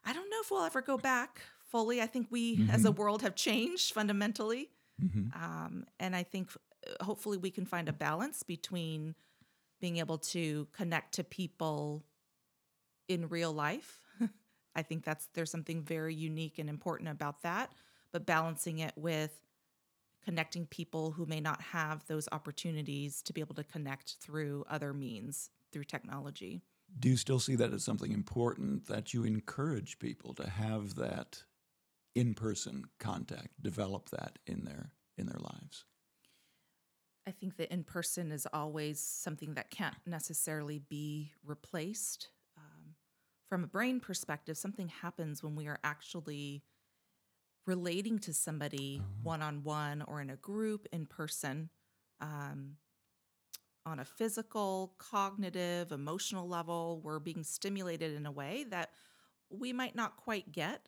I 0.05 0.13
don't 0.13 0.29
know 0.29 0.37
if 0.41 0.51
we'll 0.51 0.63
ever 0.63 0.81
go 0.81 0.97
back 0.97 1.41
fully. 1.59 2.01
I 2.01 2.07
think 2.07 2.27
we 2.29 2.65
as 2.69 2.85
a 2.85 2.91
world 2.91 3.21
have 3.23 3.35
changed 3.35 3.93
fundamentally. 3.93 4.69
Hmm 4.99 5.29
Um, 5.33 5.85
and 5.99 6.15
I 6.15 6.23
think 6.23 6.51
uh, 6.87 7.03
hopefully 7.03 7.37
we 7.37 7.51
can 7.51 7.65
find 7.65 7.89
a 7.89 7.93
balance 7.93 8.43
between 8.43 9.15
being 9.79 9.97
able 9.97 10.17
to 10.17 10.67
connect 10.71 11.13
to 11.15 11.23
people 11.23 12.03
in 13.07 13.29
real 13.29 13.53
life. 13.53 13.99
I 14.75 14.81
think 14.81 15.03
that's 15.03 15.27
there's 15.33 15.51
something 15.51 15.83
very 15.83 16.13
unique 16.13 16.59
and 16.59 16.69
important 16.69 17.09
about 17.09 17.41
that, 17.43 17.71
but 18.11 18.25
balancing 18.25 18.79
it 18.79 18.93
with 18.95 19.31
connecting 20.23 20.65
people 20.65 21.11
who 21.11 21.25
may 21.25 21.39
not 21.39 21.61
have 21.61 22.05
those 22.07 22.27
opportunities 22.31 23.21
to 23.21 23.33
be 23.33 23.41
able 23.41 23.55
to 23.55 23.63
connect 23.63 24.15
through 24.19 24.65
other 24.69 24.93
means 24.93 25.51
through 25.71 25.85
technology. 25.85 26.61
Do 26.99 27.09
you 27.09 27.17
still 27.17 27.39
see 27.39 27.55
that 27.55 27.73
as 27.73 27.83
something 27.83 28.11
important 28.11 28.87
that 28.87 29.13
you 29.13 29.23
encourage 29.23 29.99
people 29.99 30.33
to 30.35 30.49
have 30.49 30.95
that 30.95 31.43
in 32.17 32.33
person 32.33 32.83
contact, 32.99 33.49
develop 33.61 34.09
that 34.09 34.39
in 34.47 34.65
their 34.65 34.91
in 35.19 35.27
their 35.27 35.39
lives? 35.39 35.85
I 37.27 37.31
think 37.31 37.57
that 37.57 37.71
in 37.71 37.83
person 37.83 38.31
is 38.31 38.47
always 38.51 38.99
something 38.99 39.53
that 39.53 39.69
can't 39.69 39.95
necessarily 40.05 40.79
be 40.79 41.31
replaced. 41.45 42.29
Um, 42.57 42.95
from 43.47 43.63
a 43.63 43.67
brain 43.67 43.99
perspective, 43.99 44.57
something 44.57 44.87
happens 44.87 45.43
when 45.43 45.55
we 45.55 45.67
are 45.67 45.79
actually 45.83 46.63
relating 47.67 48.17
to 48.19 48.33
somebody 48.33 49.01
one 49.21 49.43
on 49.43 49.63
one 49.63 50.01
or 50.07 50.19
in 50.19 50.31
a 50.31 50.37
group 50.37 50.87
in 50.91 51.05
person 51.05 51.69
um, 52.19 52.77
on 53.85 53.99
a 53.99 54.05
physical, 54.05 54.95
cognitive, 54.97 55.91
emotional 55.91 56.47
level. 56.47 56.99
We're 57.03 57.19
being 57.19 57.43
stimulated 57.43 58.15
in 58.15 58.25
a 58.25 58.31
way 58.31 58.65
that 58.71 58.89
we 59.51 59.71
might 59.71 59.95
not 59.95 60.17
quite 60.17 60.51
get. 60.51 60.87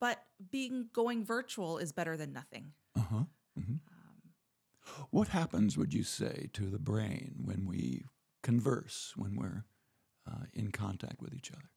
But 0.00 0.22
being 0.50 0.88
going 0.92 1.24
virtual 1.24 1.78
is 1.78 1.92
better 1.92 2.16
than 2.16 2.32
nothing. 2.32 2.72
Uh 2.96 3.00
huh. 3.00 3.24
hmm 3.56 3.72
Um, 3.72 4.32
What 5.10 5.28
happens, 5.28 5.76
would 5.76 5.94
you 5.94 6.02
say, 6.02 6.50
to 6.52 6.68
the 6.70 6.78
brain 6.78 7.42
when 7.44 7.66
we 7.66 8.04
converse, 8.42 9.12
when 9.16 9.36
we're 9.36 9.64
uh, 10.30 10.44
in 10.52 10.70
contact 10.72 11.20
with 11.22 11.34
each 11.34 11.50
other? 11.52 11.70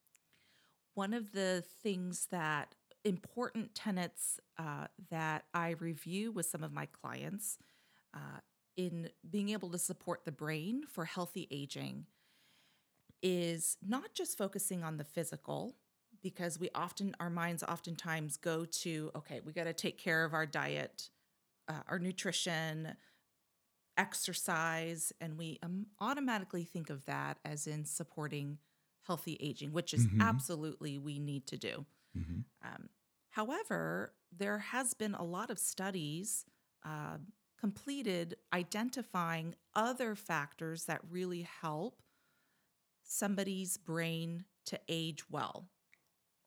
one 0.94 1.14
of 1.14 1.32
the 1.32 1.64
things 1.82 2.26
that 2.30 2.74
important 3.04 3.74
tenets 3.74 4.38
uh, 4.58 4.86
that 5.08 5.44
I 5.54 5.70
review 5.78 6.30
with 6.32 6.46
some 6.46 6.62
of 6.62 6.72
my 6.72 6.86
clients 6.86 7.58
uh, 8.12 8.40
in 8.76 9.08
being 9.30 9.50
able 9.50 9.70
to 9.70 9.78
support 9.78 10.24
the 10.24 10.32
brain 10.32 10.82
for 10.86 11.04
healthy 11.06 11.48
aging 11.50 12.06
is 13.22 13.76
not 13.86 14.14
just 14.14 14.36
focusing 14.36 14.82
on 14.82 14.96
the 14.96 15.04
physical 15.04 15.76
because 16.22 16.58
we 16.58 16.68
often 16.74 17.14
our 17.20 17.30
minds 17.30 17.62
oftentimes 17.62 18.36
go 18.36 18.64
to 18.64 19.10
okay 19.16 19.40
we 19.44 19.52
got 19.52 19.64
to 19.64 19.72
take 19.72 19.98
care 19.98 20.24
of 20.24 20.34
our 20.34 20.46
diet 20.46 21.10
uh, 21.68 21.82
our 21.88 21.98
nutrition 21.98 22.96
exercise 23.96 25.12
and 25.20 25.36
we 25.36 25.58
um, 25.62 25.86
automatically 26.00 26.64
think 26.64 26.90
of 26.90 27.04
that 27.06 27.38
as 27.44 27.66
in 27.66 27.84
supporting 27.84 28.58
healthy 29.02 29.36
aging 29.40 29.72
which 29.72 29.92
is 29.92 30.06
Mhm. 30.06 30.20
absolutely 30.20 30.98
we 30.98 31.18
need 31.18 31.46
to 31.46 31.56
do. 31.56 31.84
Hmm 32.14 32.40
um, 32.64 32.88
however, 33.30 34.14
there 34.36 34.58
has 34.58 34.94
been 34.94 35.14
a 35.14 35.24
lot 35.24 35.50
of 35.50 35.58
studies 35.58 36.44
uh, 36.84 37.18
completed 37.58 38.36
identifying 38.52 39.54
other 39.74 40.14
factors 40.14 40.84
that 40.86 41.00
really 41.10 41.42
help 41.42 42.02
somebody's 43.02 43.76
brain 43.76 44.44
to 44.66 44.78
age 44.88 45.28
well 45.30 45.68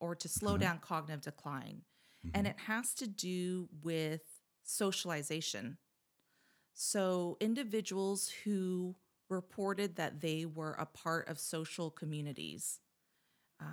or 0.03 0.15
to 0.15 0.27
slow 0.29 0.57
Okay. 0.57 0.65
down 0.65 0.79
cognitive 0.79 1.23
decline. 1.23 1.83
And 2.33 2.47
it 2.47 2.57
has 2.67 2.93
to 2.95 3.07
do 3.07 3.69
with 3.81 4.21
socialization. 4.63 5.77
So, 6.73 7.37
individuals 7.39 8.29
who 8.43 8.95
reported 9.29 9.95
that 9.95 10.21
they 10.21 10.45
were 10.45 10.73
a 10.73 10.85
part 10.85 11.27
of 11.29 11.39
social 11.39 11.91
communities, 11.91 12.79
uh, 13.61 13.65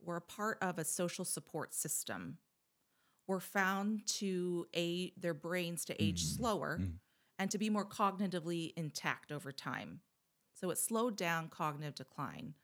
were 0.00 0.16
a 0.16 0.20
part 0.22 0.58
of 0.62 0.78
a 0.78 0.84
social 0.84 1.24
support 1.24 1.74
system, 1.74 2.38
were 3.26 3.40
found 3.40 4.06
to 4.06 4.66
aid 4.74 5.12
their 5.18 5.34
brains 5.34 5.84
to 5.86 6.02
age 6.02 6.24
Mm, 6.24 6.24
slower 6.24 6.82
mm. 6.82 6.98
and 7.38 7.50
to 7.50 7.58
be 7.58 7.70
more 7.70 7.86
cognitively 7.86 8.72
intact 8.76 9.32
over 9.32 9.52
time. 9.52 10.00
So 10.54 10.70
it 10.70 10.78
slowed 10.78 11.16
down 11.16 11.48
cognitive 11.48 11.94
decline. 11.94 12.54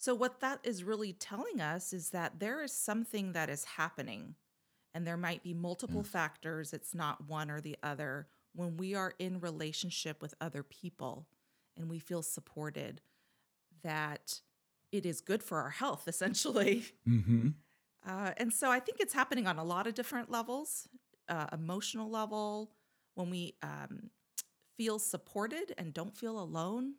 So, 0.00 0.14
what 0.16 0.40
that 0.40 0.60
is 0.64 0.84
really 0.84 1.12
telling 1.14 1.60
us 1.60 1.92
is 1.94 2.10
that 2.10 2.40
there 2.40 2.62
is 2.62 2.72
something 2.72 3.32
that 3.34 3.50
is 3.50 3.64
happening, 3.64 4.36
and 4.94 5.06
there 5.06 5.18
might 5.18 5.42
be 5.44 5.54
multiple 5.54 6.04
factors. 6.04 6.72
It's 6.74 6.94
not 6.94 7.28
one 7.28 7.50
or 7.50 7.60
the 7.60 7.78
other. 7.82 8.28
When 8.54 8.78
we 8.78 8.94
are 8.94 9.14
in 9.18 9.40
relationship 9.40 10.22
with 10.22 10.34
other 10.40 10.62
people 10.64 11.28
and 11.76 11.90
we 11.90 12.00
feel 12.00 12.22
supported, 12.22 13.02
that 13.82 14.40
it 14.92 15.06
is 15.06 15.20
good 15.22 15.42
for 15.42 15.60
our 15.60 15.70
health, 15.70 16.08
essentially. 16.08 16.86
hmm 17.06 17.54
Uh, 18.06 18.32
and 18.38 18.52
so 18.52 18.70
I 18.70 18.80
think 18.80 18.98
it's 19.00 19.12
happening 19.14 19.46
on 19.46 19.58
a 19.58 19.64
lot 19.64 19.86
of 19.86 19.94
different 19.94 20.30
levels 20.30 20.88
uh, 21.28 21.46
emotional 21.52 22.10
level, 22.10 22.72
when 23.14 23.30
we 23.30 23.54
um, 23.62 24.10
feel 24.76 24.98
supported 24.98 25.74
and 25.78 25.94
don't 25.94 26.16
feel 26.16 26.40
alone, 26.40 26.94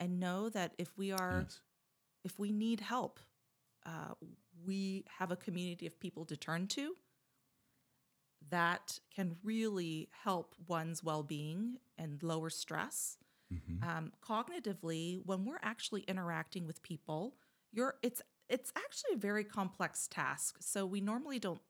and 0.00 0.20
know 0.20 0.48
that 0.50 0.74
if 0.78 0.96
we 0.98 1.12
are, 1.12 1.42
Yes. 1.42 1.60
If 2.26 2.38
we 2.40 2.50
need 2.50 2.80
help, 2.80 3.20
uh, 3.86 4.14
we 4.66 5.04
have 5.18 5.30
a 5.30 5.36
community 5.36 5.86
of 5.86 5.98
people 6.00 6.24
to 6.26 6.36
turn 6.36 6.66
to 6.66 6.96
that 8.50 8.98
can 9.14 9.36
really 9.44 10.08
help 10.24 10.54
one's 10.66 11.02
well 11.04 11.22
being 11.22 11.78
and 11.96 12.22
lower 12.22 12.50
stress. 12.50 13.18
hmm 13.50 13.82
Um, 13.82 14.12
cognitively, 14.20 15.20
when 15.24 15.44
we're 15.44 15.62
actually 15.62 16.02
interacting 16.02 16.66
with 16.66 16.82
people, 16.82 17.36
you're 17.72 17.94
it's 18.02 18.20
it's 18.48 18.72
actually 18.76 19.14
a 19.14 19.18
very 19.28 19.44
complex 19.44 20.08
task. 20.08 20.56
So 20.60 20.84
we 20.86 21.00
normally 21.00 21.38
don't 21.38 21.62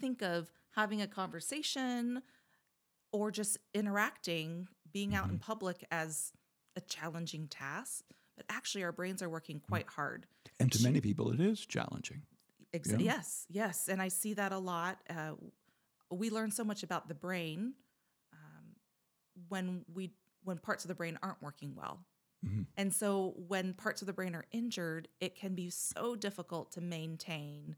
think 0.00 0.22
of 0.22 0.50
having 0.74 1.00
a 1.00 1.06
conversation 1.06 2.22
or 3.12 3.30
just 3.30 3.56
interacting, 3.72 4.68
being 4.92 5.14
out 5.14 5.30
in 5.30 5.38
public 5.38 5.86
as 5.90 6.32
a 6.76 6.80
challenging 6.82 7.48
task. 7.48 8.04
But 8.36 8.46
actually, 8.48 8.84
our 8.84 8.92
brains 8.92 9.22
are 9.22 9.28
working 9.28 9.60
quite 9.60 9.88
hard. 9.88 10.26
And 10.60 10.70
to 10.72 10.82
many 10.82 11.00
people, 11.00 11.30
it 11.32 11.40
is 11.40 11.64
challenging. 11.64 12.22
Ex- 12.72 12.90
Yeah. 12.90 12.98
Yes, 12.98 13.46
yes, 13.48 13.88
and 13.88 14.02
I 14.02 14.08
see 14.08 14.34
that 14.34 14.52
a 14.52 14.58
lot. 14.58 14.98
Uh, 15.08 15.34
we 16.10 16.30
learn 16.30 16.50
so 16.50 16.64
much 16.64 16.82
about 16.82 17.08
the 17.08 17.14
brain 17.14 17.74
um, 18.32 18.76
when 19.48 19.84
we 19.92 20.12
when 20.44 20.58
parts 20.58 20.84
of 20.84 20.88
the 20.88 20.94
brain 20.94 21.18
aren't 21.22 21.42
working 21.42 21.74
well. 21.74 22.04
Mhm. 22.46 22.66
And 22.76 22.94
so 22.94 23.34
when 23.48 23.74
parts 23.74 24.00
of 24.02 24.06
the 24.06 24.12
brain 24.12 24.34
are 24.36 24.44
injured, 24.52 25.08
it 25.20 25.34
can 25.34 25.54
be 25.56 25.70
so 25.70 26.14
difficult 26.14 26.70
to 26.72 26.80
maintain 26.80 27.74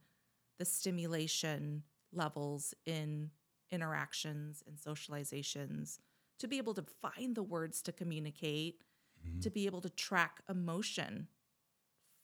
the 0.58 0.64
stimulation 0.66 1.84
levels 2.12 2.74
in 2.84 3.30
interactions 3.70 4.62
and 4.66 4.76
socializations 4.76 5.98
to 6.38 6.48
be 6.48 6.58
able 6.58 6.74
to 6.74 6.82
find 6.82 7.34
the 7.34 7.42
words 7.42 7.80
to 7.82 7.92
communicate, 7.92 8.82
Mhm. 9.28 9.40
to 9.42 9.50
be 9.50 9.66
able 9.66 9.80
to 9.80 9.90
track 9.90 10.42
emotion, 10.48 11.28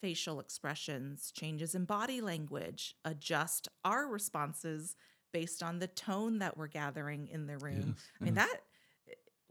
facial 0.01 0.41
expressions, 0.41 1.31
changes 1.31 1.75
in 1.75 1.85
body 1.85 2.21
language, 2.21 2.97
adjust 3.05 3.69
our 3.85 4.07
responses 4.07 4.97
based 5.33 5.63
on 5.63 5.79
the 5.79 5.89
tone 5.89 6.39
that 6.39 6.57
we're 6.57 6.69
gathering 6.69 7.27
in 7.29 7.47
the 7.47 7.59
room. 7.59 7.95
Yes, 7.97 8.11
I 8.21 8.25
mean, 8.25 8.35
yes. 8.37 8.47
that 8.47 8.61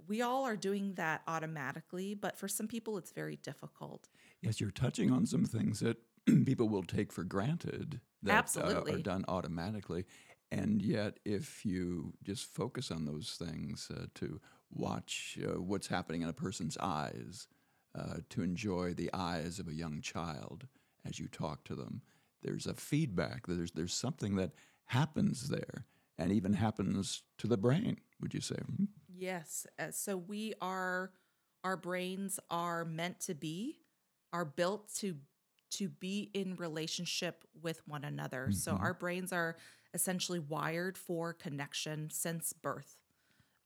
we 0.08 0.22
all 0.22 0.46
are 0.46 0.56
doing 0.56 0.94
that 0.96 1.22
automatically, 1.28 2.14
but 2.14 2.38
for 2.38 2.48
some 2.48 2.68
people, 2.68 2.98
it's 2.98 3.12
very 3.12 3.38
difficult. 3.38 4.10
Yes, 4.42 4.60
you're 4.60 4.72
touching 4.72 5.12
on 5.12 5.26
some 5.26 5.46
things 5.46 5.80
that 5.80 5.98
people 6.46 6.70
will 6.70 6.84
take 6.84 7.12
for 7.12 7.24
granted 7.24 8.02
that 8.24 8.56
uh, 8.58 8.84
are 8.90 8.98
done 8.98 9.26
automatically. 9.28 10.06
And 10.52 10.82
yet, 10.82 11.20
if 11.26 11.66
you 11.66 12.14
just 12.24 12.46
focus 12.46 12.92
on 12.92 13.06
those 13.06 13.38
things 13.40 13.90
uh, 13.94 14.06
to 14.16 14.40
watch 14.74 15.38
uh, 15.44 15.62
what's 15.62 15.88
happening 15.88 16.22
in 16.22 16.30
a 16.30 16.34
person's 16.34 16.78
eyes, 16.78 17.48
uh, 17.96 18.18
to 18.30 18.42
enjoy 18.42 18.94
the 18.94 19.10
eyes 19.14 19.60
of 19.60 19.68
a 19.68 19.74
young 19.74 20.02
child 20.02 20.68
as 21.06 21.20
you 21.20 21.28
talk 21.28 21.64
to 21.66 21.76
them, 21.76 22.02
there's 22.42 22.66
a 22.66 22.74
feedback. 22.74 23.46
There's 23.48 23.72
there's 23.72 23.94
something 23.94 24.36
that 24.38 24.52
happens 24.86 25.50
there, 25.50 25.86
and 26.18 26.32
even 26.32 26.54
happens 26.54 27.24
to 27.40 27.48
the 27.48 27.58
brain. 27.58 27.98
Would 28.22 28.34
you 28.34 28.42
say? 28.42 28.56
Mhm. 28.56 28.88
Yes. 29.08 29.68
uh, 29.80 29.92
So 29.92 30.18
we 30.18 30.54
are, 30.62 31.12
our 31.64 31.78
brains 31.78 32.40
are 32.50 32.86
meant 32.86 33.20
to 33.22 33.36
be, 33.36 33.80
are 34.32 34.46
built 34.46 34.94
to 34.96 35.18
to 35.72 35.90
be 35.90 36.30
in 36.36 36.56
relationship 36.58 37.44
with 37.60 37.82
one 37.88 38.04
another. 38.04 38.52
So 38.52 38.76
Mhm. 38.76 38.80
our 38.80 38.94
brains 38.94 39.34
are 39.34 39.58
essentially 39.96 40.38
wired 40.38 41.00
for 41.00 41.34
connection 41.34 42.12
since 42.12 42.54
birth, 42.54 42.96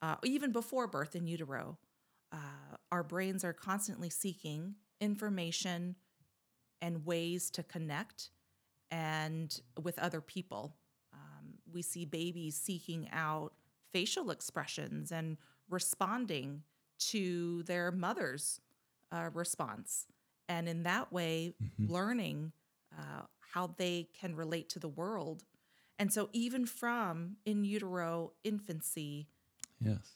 uh, 0.02 0.16
even 0.24 0.52
before 0.52 0.88
birth 0.88 1.16
in 1.16 1.28
utero. 1.28 1.78
Uh, 2.32 2.76
our 2.92 3.04
brains 3.04 3.44
are 3.44 3.54
constantly 3.54 4.10
seeking 4.10 4.76
information 5.00 5.96
and 6.82 7.06
ways 7.06 7.50
to 7.52 7.64
connect 7.64 8.30
and 8.92 9.62
with 9.82 9.98
other 10.00 10.22
people. 10.22 10.76
Um, 11.14 11.56
we 11.72 11.82
see 11.82 12.06
babies 12.06 12.56
seeking 12.56 13.10
out 13.12 13.54
facial 13.94 14.32
expressions 14.32 15.12
and 15.12 15.38
responding 15.70 16.64
to 17.00 17.64
their 17.64 17.92
mother's 17.92 18.60
uh, 19.12 19.30
response. 19.34 20.08
And 20.50 20.68
in 20.68 20.84
that 20.84 21.12
way, 21.12 21.56
Mhm. 21.60 21.88
learning 21.88 22.52
uh, 22.98 23.24
how 23.42 23.68
they 23.78 24.10
can 24.20 24.36
relate 24.36 24.70
to 24.70 24.80
the 24.80 24.90
world. 24.90 25.44
And 26.00 26.12
so, 26.14 26.30
even 26.34 26.66
from 26.66 27.38
in 27.46 27.64
utero 27.66 28.34
infancy, 28.44 29.28
Yes. 29.80 30.16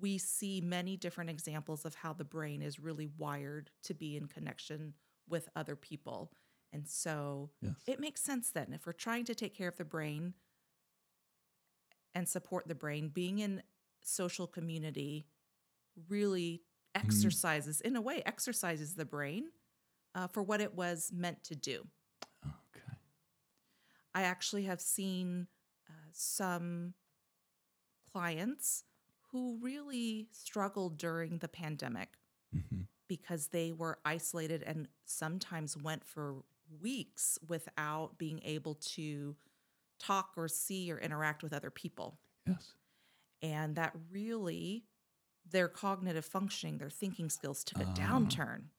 we 0.00 0.18
see 0.18 0.60
many 0.60 0.96
different 0.96 1.28
examples 1.30 1.84
of 1.84 1.94
how 1.94 2.12
the 2.12 2.24
brain 2.24 2.62
is 2.62 2.78
really 2.78 3.08
wired 3.18 3.70
to 3.82 3.94
be 3.94 4.16
in 4.16 4.26
connection 4.26 4.94
with 5.28 5.48
other 5.56 5.74
people. 5.76 6.32
And 6.72 6.86
so 6.88 7.50
Yes. 7.60 7.74
it 7.86 7.98
makes 7.98 8.20
sense 8.22 8.50
then 8.50 8.72
if 8.72 8.86
we're 8.86 8.92
trying 8.92 9.24
to 9.24 9.34
take 9.34 9.54
care 9.54 9.68
of 9.68 9.76
the 9.76 9.84
brain 9.84 10.34
and 12.14 12.28
support 12.28 12.68
the 12.68 12.74
brain, 12.74 13.08
being 13.08 13.38
in 13.38 13.62
social 14.00 14.46
community 14.46 15.26
really 16.08 16.62
exercises, 16.94 17.80
in 17.80 17.96
a 17.96 18.00
way, 18.00 18.22
exercises 18.24 18.94
the 18.94 19.04
brain 19.04 19.50
uh, 20.14 20.26
for 20.26 20.42
what 20.42 20.60
it 20.60 20.74
was 20.74 21.10
meant 21.12 21.42
to 21.44 21.54
do. 21.56 21.86
okay. 22.44 22.86
I 24.14 24.22
actually 24.22 24.64
have 24.64 24.80
seen 24.80 25.46
uh, 25.88 25.92
some 26.12 26.94
clients 28.12 28.84
who 29.32 29.58
really 29.60 30.28
struggled 30.32 30.98
during 30.98 31.38
the 31.38 31.48
pandemic 31.48 32.18
hmm 32.52 32.82
because 33.08 33.48
they 33.48 33.72
were 33.72 33.98
isolated 34.04 34.62
and 34.62 34.88
sometimes 35.06 35.76
went 35.76 36.04
for 36.04 36.44
weeks 36.80 37.38
without 37.46 38.18
being 38.18 38.40
able 38.44 38.74
to 38.76 39.36
talk 39.98 40.34
or 40.36 40.48
see 40.48 40.92
or 40.92 40.98
interact 40.98 41.42
with 41.42 41.52
other 41.52 41.70
people. 41.70 42.20
Yes. 42.46 42.74
And 43.42 43.76
that 43.76 43.94
really, 44.10 44.86
their 45.46 45.68
cognitive 45.68 46.24
functioning, 46.24 46.78
their 46.78 46.90
thinking 46.90 47.30
skills 47.30 47.64
took 47.64 47.80
a 47.80 47.86
Ah. 47.86 47.86
downturn 47.86 48.70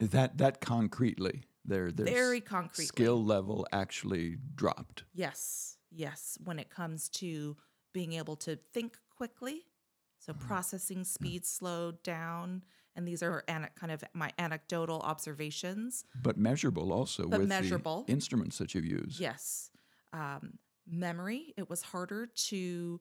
That 0.00 0.36
that 0.36 0.60
concretely, 0.60 1.44
their 1.64 1.90
their 1.90 2.14
very 2.14 2.40
concrete 2.42 2.92
skill 2.94 3.24
level 3.24 3.66
actually 3.72 4.36
dropped. 4.36 5.04
Yes, 5.12 5.78
yes. 5.90 6.38
When 6.42 6.58
it 6.58 6.70
comes 6.70 7.08
to 7.10 7.56
being 7.92 8.12
able 8.14 8.36
to 8.36 8.56
think 8.72 8.98
quickly, 9.16 9.66
so 10.18 10.32
Uh-huh. 10.32 10.46
processing 10.46 11.04
speed 11.04 11.44
slowed 11.46 12.02
down. 12.02 12.64
And 12.94 13.08
these 13.08 13.22
are 13.22 13.42
ana- 13.48 13.70
kind 13.74 13.90
of 13.90 14.04
my 14.12 14.32
anecdotal 14.38 15.00
observations. 15.00 16.04
But 16.22 16.36
measurable 16.36 16.92
also 16.92 17.26
But 17.26 17.40
with 17.40 17.48
measurable. 17.48 18.04
the 18.04 18.12
instruments 18.12 18.58
that 18.58 18.74
you 18.74 18.82
use. 18.82 19.18
Yes. 19.18 19.70
Um, 20.12 20.58
memory, 20.86 21.54
it 21.56 21.70
was 21.70 21.80
harder 21.82 22.26
to, 22.26 23.00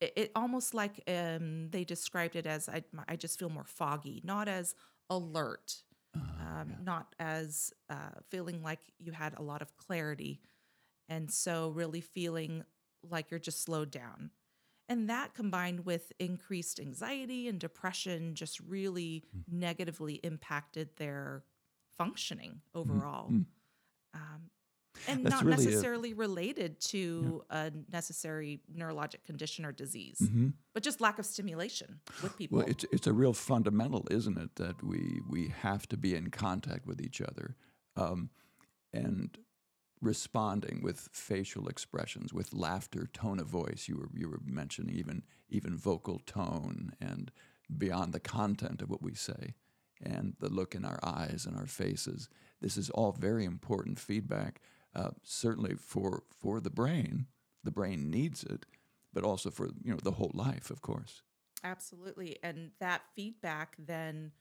it, 0.00 0.12
it 0.16 0.32
almost 0.34 0.74
like 0.74 1.02
um, 1.06 1.70
they 1.70 1.84
described 1.84 2.34
it 2.34 2.46
as 2.46 2.68
I, 2.68 2.82
I 3.06 3.14
just 3.16 3.38
feel 3.38 3.48
more 3.48 3.64
foggy, 3.64 4.20
not 4.24 4.48
as 4.48 4.74
alert, 5.08 5.84
Ah, 6.16 6.62
um, 6.62 6.76
not 6.82 7.14
as 7.20 7.72
uh, 7.90 8.10
feeling 8.30 8.62
like 8.62 8.80
you 8.98 9.12
had 9.12 9.34
a 9.38 9.42
lot 9.42 9.62
of 9.62 9.76
clarity. 9.76 10.40
And 11.08 11.30
so, 11.30 11.68
really 11.70 12.00
feeling 12.00 12.64
like 13.02 13.30
you're 13.30 13.40
just 13.40 13.62
slowed 13.62 13.90
down. 13.90 14.30
And 14.88 15.10
that 15.10 15.34
combined 15.34 15.84
with 15.84 16.12
increased 16.18 16.80
anxiety 16.80 17.46
and 17.48 17.58
depression 17.60 18.34
just 18.34 18.58
really 18.60 19.24
Mm. 19.36 19.42
negatively 19.52 20.14
impacted 20.22 20.96
their 20.96 21.44
functioning 21.98 22.62
overall. 22.74 23.28
mm. 23.30 23.44
Um, 24.14 24.50
and 25.06 25.24
That's 25.24 25.34
not 25.36 25.44
really 25.44 25.62
a- 25.64 25.66
necessarily 25.68 26.12
related 26.14 26.80
to 26.80 27.44
a 27.50 27.70
necessary 27.92 28.62
neurologic 28.74 29.22
condition 29.24 29.64
or 29.64 29.70
disease, 29.72 30.18
Mhm. 30.20 30.54
but 30.72 30.82
just 30.82 31.00
lack 31.00 31.18
of 31.18 31.26
stimulation 31.26 32.00
with 32.22 32.36
people. 32.36 32.58
Well, 32.58 32.66
it's 32.66 32.84
it's 32.90 33.06
a 33.06 33.12
real 33.12 33.32
fundamental, 33.34 34.06
isn't 34.10 34.38
it, 34.38 34.56
that 34.56 34.82
we 34.82 35.20
we 35.28 35.48
have 35.48 35.86
to 35.88 35.96
be 35.96 36.14
in 36.14 36.30
contact 36.30 36.86
with 36.86 37.00
each 37.00 37.20
other, 37.20 37.54
um, 37.94 38.30
and 38.92 39.38
responding 40.00 40.80
with 40.82 41.08
facial 41.12 41.68
expressions, 41.68 42.32
with 42.32 42.54
laughter, 42.54 43.08
tone 43.12 43.40
of 43.40 43.46
voice. 43.46 43.86
You 43.88 43.96
were 43.96 44.08
you 44.14 44.28
were 44.28 44.40
mentioning 44.44 44.94
even 44.94 45.22
even 45.48 45.76
vocal 45.76 46.20
tone 46.26 46.92
and 47.00 47.30
beyond 47.76 48.12
the 48.12 48.20
content 48.20 48.82
of 48.82 48.90
what 48.90 49.02
we 49.02 49.14
say, 49.14 49.54
and 50.02 50.34
the 50.40 50.48
look 50.48 50.74
in 50.74 50.84
our 50.84 50.98
eyes 51.02 51.46
and 51.46 51.56
our 51.56 51.66
faces. 51.66 52.28
This 52.60 52.76
is 52.76 52.90
all 52.90 53.12
very 53.12 53.44
important 53.44 53.98
feedback, 53.98 54.60
uh, 54.94 55.10
certainly 55.22 55.74
for 55.74 56.22
for 56.30 56.60
the 56.60 56.70
brain. 56.70 57.26
The 57.64 57.70
brain 57.70 58.10
needs 58.10 58.44
it, 58.44 58.66
but 59.12 59.24
also 59.24 59.50
for 59.50 59.66
you 59.82 59.92
know 59.92 59.98
the 60.02 60.12
whole 60.12 60.32
life, 60.34 60.70
of 60.70 60.82
course. 60.82 61.22
Absolutely. 61.64 62.38
And 62.42 62.70
that 62.78 63.02
feedback 63.16 63.76
then 63.78 64.32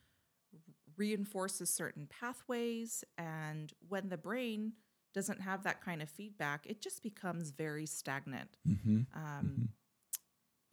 reinforces 0.95 1.69
certain 1.69 2.07
pathways. 2.07 3.03
And 3.17 3.73
when 3.87 4.09
the 4.09 4.17
brain 4.17 4.73
doesn't 5.17 5.41
have 5.41 5.63
that 5.63 5.81
kind 5.81 6.01
of 6.03 6.09
feedback, 6.09 6.65
it 6.67 6.79
just 6.79 7.01
becomes 7.01 7.49
very 7.49 7.87
stagnant. 7.87 8.57
Mm-hmm. 8.67 9.01
Um, 9.15 9.69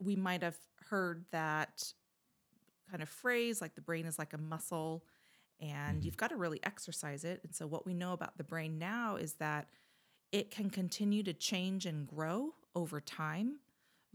We 0.01 0.17
might 0.17 0.43
have 0.43 0.59
heard 0.91 1.25
that 1.31 1.95
kind 2.91 3.03
of 3.03 3.09
phrase 3.09 3.61
like 3.63 3.75
the 3.75 3.81
brain 3.81 4.05
is 4.07 4.19
like 4.19 4.35
a 4.35 4.39
muscle 4.39 5.05
and 5.61 6.01
Mhm. 6.01 6.05
you've 6.05 6.17
got 6.19 6.29
to 6.29 6.37
really 6.37 6.61
exercise 6.63 7.25
it. 7.25 7.41
And 7.45 7.55
so, 7.55 7.67
what 7.67 7.87
we 7.87 7.95
know 7.95 8.13
about 8.13 8.37
the 8.37 8.45
brain 8.45 8.79
now 8.79 9.17
is 9.17 9.35
that 9.35 9.71
it 10.33 10.51
can 10.51 10.69
continue 10.69 11.23
to 11.23 11.33
change 11.33 11.87
and 11.87 12.07
grow 12.07 12.55
over 12.75 13.01
time 13.01 13.61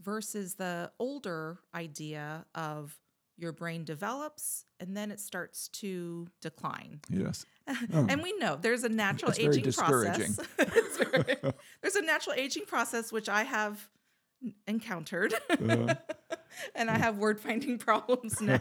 versus 0.00 0.54
the 0.54 0.92
older 0.98 1.58
idea 1.74 2.46
of 2.54 3.00
your 3.40 3.52
brain 3.52 3.84
develops 3.84 4.64
and 4.78 4.96
then 4.96 5.10
it 5.10 5.18
starts 5.20 5.68
to 5.68 6.28
decline. 6.40 7.00
Yes. 7.08 7.46
and 7.92 8.22
we 8.22 8.36
know 8.38 8.58
there's 8.60 8.84
a 8.84 8.88
natural 8.88 9.30
That's 9.32 9.56
aging 9.56 9.72
process. 9.72 10.38
It's 10.58 10.96
very- 10.98 11.36
there's 11.80 11.96
a 11.96 12.02
natural 12.02 12.34
aging 12.36 12.66
process 12.66 13.10
which 13.12 13.28
I 13.28 13.44
have 13.44 13.88
encountered. 14.66 15.34
Uh, 15.50 15.94
and 16.74 16.90
I 16.90 16.98
have 16.98 17.18
word 17.18 17.40
finding 17.40 17.78
problems 17.78 18.40
now, 18.40 18.60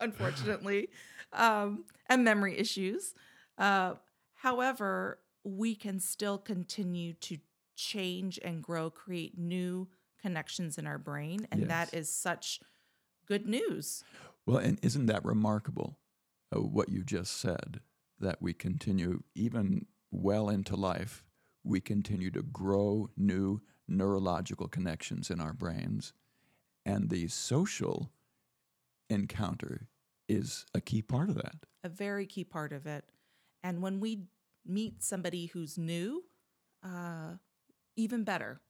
unfortunately, 0.00 0.88
um, 1.32 1.84
and 2.08 2.24
memory 2.24 2.58
issues. 2.58 3.14
Uh, 3.58 3.94
however, 4.34 5.20
we 5.44 5.74
can 5.74 6.00
still 6.00 6.38
continue 6.38 7.12
to 7.14 7.38
change 7.76 8.38
and 8.44 8.62
grow, 8.62 8.90
create 8.90 9.38
new 9.38 9.88
connections 10.20 10.78
in 10.78 10.86
our 10.86 10.98
brain. 10.98 11.46
And 11.50 11.68
that 11.68 11.90
Yes. 11.92 12.02
is 12.02 12.10
such 12.10 12.60
good 13.26 13.46
news. 13.46 14.04
well, 14.46 14.58
and 14.58 14.78
isn't 14.82 15.06
that 15.06 15.24
remarkable 15.24 15.98
uh, 16.54 16.60
what 16.60 16.88
you 16.88 17.02
just 17.02 17.38
said 17.38 17.80
that 18.20 18.40
we 18.40 18.52
continue, 18.52 19.22
even 19.34 19.86
well 20.10 20.48
into 20.48 20.76
life, 20.76 21.24
we 21.62 21.80
continue 21.80 22.30
to 22.30 22.42
grow 22.42 23.10
new 23.16 23.60
neurological 23.88 24.68
connections 24.68 25.30
in 25.30 25.40
our 25.40 25.52
brains. 25.52 26.12
And 26.86 27.10
the 27.10 27.28
social 27.28 28.12
encounter 29.08 29.88
is 30.28 30.66
a 30.74 30.80
key 30.80 31.02
part 31.02 31.28
of 31.28 31.36
that. 31.36 31.56
A 31.82 31.88
very 31.88 32.26
key 32.26 32.44
part 32.44 32.72
of 32.72 32.86
it. 32.86 33.04
And 33.62 33.82
when 33.82 34.00
we 34.00 34.24
meet 34.66 35.02
somebody 35.02 35.46
who's 35.46 35.76
new, 35.78 36.24
uh, 36.82 37.34
even 37.96 38.24
better. 38.24 38.60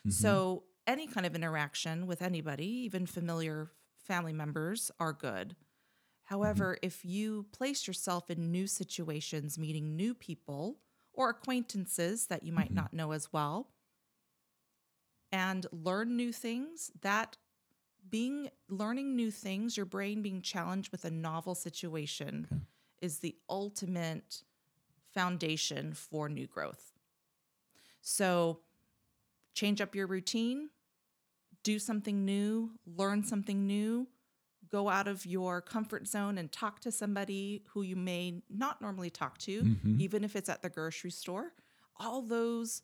Mm-hmm. 0.00 0.10
So, 0.10 0.64
any 0.86 1.08
kind 1.08 1.26
of 1.26 1.34
interaction 1.34 2.06
with 2.06 2.22
anybody, 2.22 2.66
even 2.66 3.06
familiar 3.06 3.70
family 4.06 4.32
members, 4.32 4.90
are 5.00 5.12
good. 5.12 5.56
However, 6.24 6.78
Mm-hmm. 6.78 6.82
if 6.82 7.04
you 7.04 7.46
place 7.52 7.86
yourself 7.86 8.30
in 8.30 8.50
new 8.52 8.66
situations, 8.66 9.58
meeting 9.58 9.96
new 9.96 10.14
people 10.14 10.78
or 11.12 11.30
acquaintances 11.30 12.26
that 12.28 12.44
you 12.44 12.52
might 12.52 12.72
Mhm. 12.72 12.76
not 12.76 12.94
know 12.94 13.12
as 13.12 13.32
well, 13.32 13.70
and 15.32 15.66
learn 15.72 16.16
new 16.16 16.32
things, 16.32 16.90
that 17.02 17.36
being 18.08 18.50
learning 18.68 19.16
new 19.16 19.30
things, 19.30 19.76
your 19.76 19.86
brain 19.86 20.22
being 20.22 20.42
challenged 20.42 20.92
with 20.92 21.04
a 21.04 21.10
novel 21.10 21.54
situation 21.54 22.48
Okay. 22.52 22.60
is 23.00 23.18
the 23.20 23.36
ultimate 23.48 24.42
foundation 25.12 25.92
for 25.94 26.28
new 26.28 26.46
growth. 26.46 26.92
So, 28.00 28.60
change 29.54 29.80
up 29.80 29.94
your 29.94 30.06
routine, 30.06 30.70
do 31.66 31.80
something 31.80 32.24
new, 32.24 32.70
learn 32.86 33.24
something 33.24 33.66
new, 33.66 34.06
go 34.70 34.88
out 34.88 35.08
of 35.08 35.26
your 35.26 35.60
comfort 35.60 36.06
zone 36.06 36.38
and 36.38 36.52
talk 36.52 36.78
to 36.78 36.92
somebody 36.92 37.64
who 37.70 37.82
you 37.82 37.96
may 37.96 38.40
not 38.48 38.80
normally 38.80 39.10
talk 39.10 39.36
to, 39.38 39.64
Mhm. 39.64 40.00
even 40.00 40.22
if 40.22 40.36
it's 40.36 40.48
at 40.48 40.62
the 40.62 40.70
grocery 40.70 41.10
store. 41.10 41.54
All 41.96 42.22
those 42.22 42.82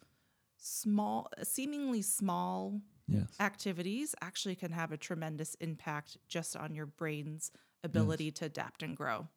small, 0.56 1.28
seemingly 1.44 2.02
small 2.02 2.82
Yes. 3.06 3.36
activities 3.38 4.16
actually 4.20 4.56
can 4.56 4.72
have 4.72 4.90
a 4.90 4.96
tremendous 4.96 5.54
impact 5.56 6.16
just 6.26 6.56
on 6.56 6.74
your 6.74 6.86
brain's 6.86 7.52
ability 7.84 8.32
to 8.32 8.46
adapt 8.46 8.82
and 8.82 8.96
grow. 8.96 9.28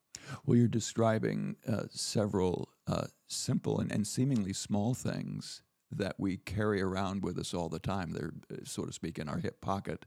Well, 0.43 0.57
you're 0.57 0.67
describing 0.67 1.57
uh, 1.67 1.83
several 1.91 2.69
uh, 2.87 3.07
simple 3.27 3.79
and, 3.79 3.91
and 3.91 4.07
seemingly 4.07 4.53
small 4.53 4.95
things 4.95 5.61
that 5.91 6.15
we 6.17 6.37
carry 6.37 6.81
around 6.81 7.23
with 7.23 7.37
us 7.37 7.53
all 7.53 7.69
the 7.69 7.79
time. 7.79 8.11
They're, 8.11 8.33
uh, 8.51 8.63
so 8.63 8.85
to 8.85 8.91
speak, 8.91 9.19
in 9.19 9.29
our 9.29 9.39
hip 9.39 9.61
pocket. 9.61 10.05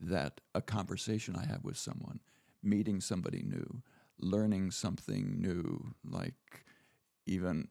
That 0.00 0.40
a 0.54 0.60
conversation 0.60 1.36
I 1.36 1.46
have 1.46 1.62
with 1.62 1.76
someone, 1.78 2.18
meeting 2.60 3.00
somebody 3.00 3.42
new, 3.44 3.82
learning 4.18 4.72
something 4.72 5.40
new, 5.40 5.94
like 6.04 6.64
even 7.24 7.68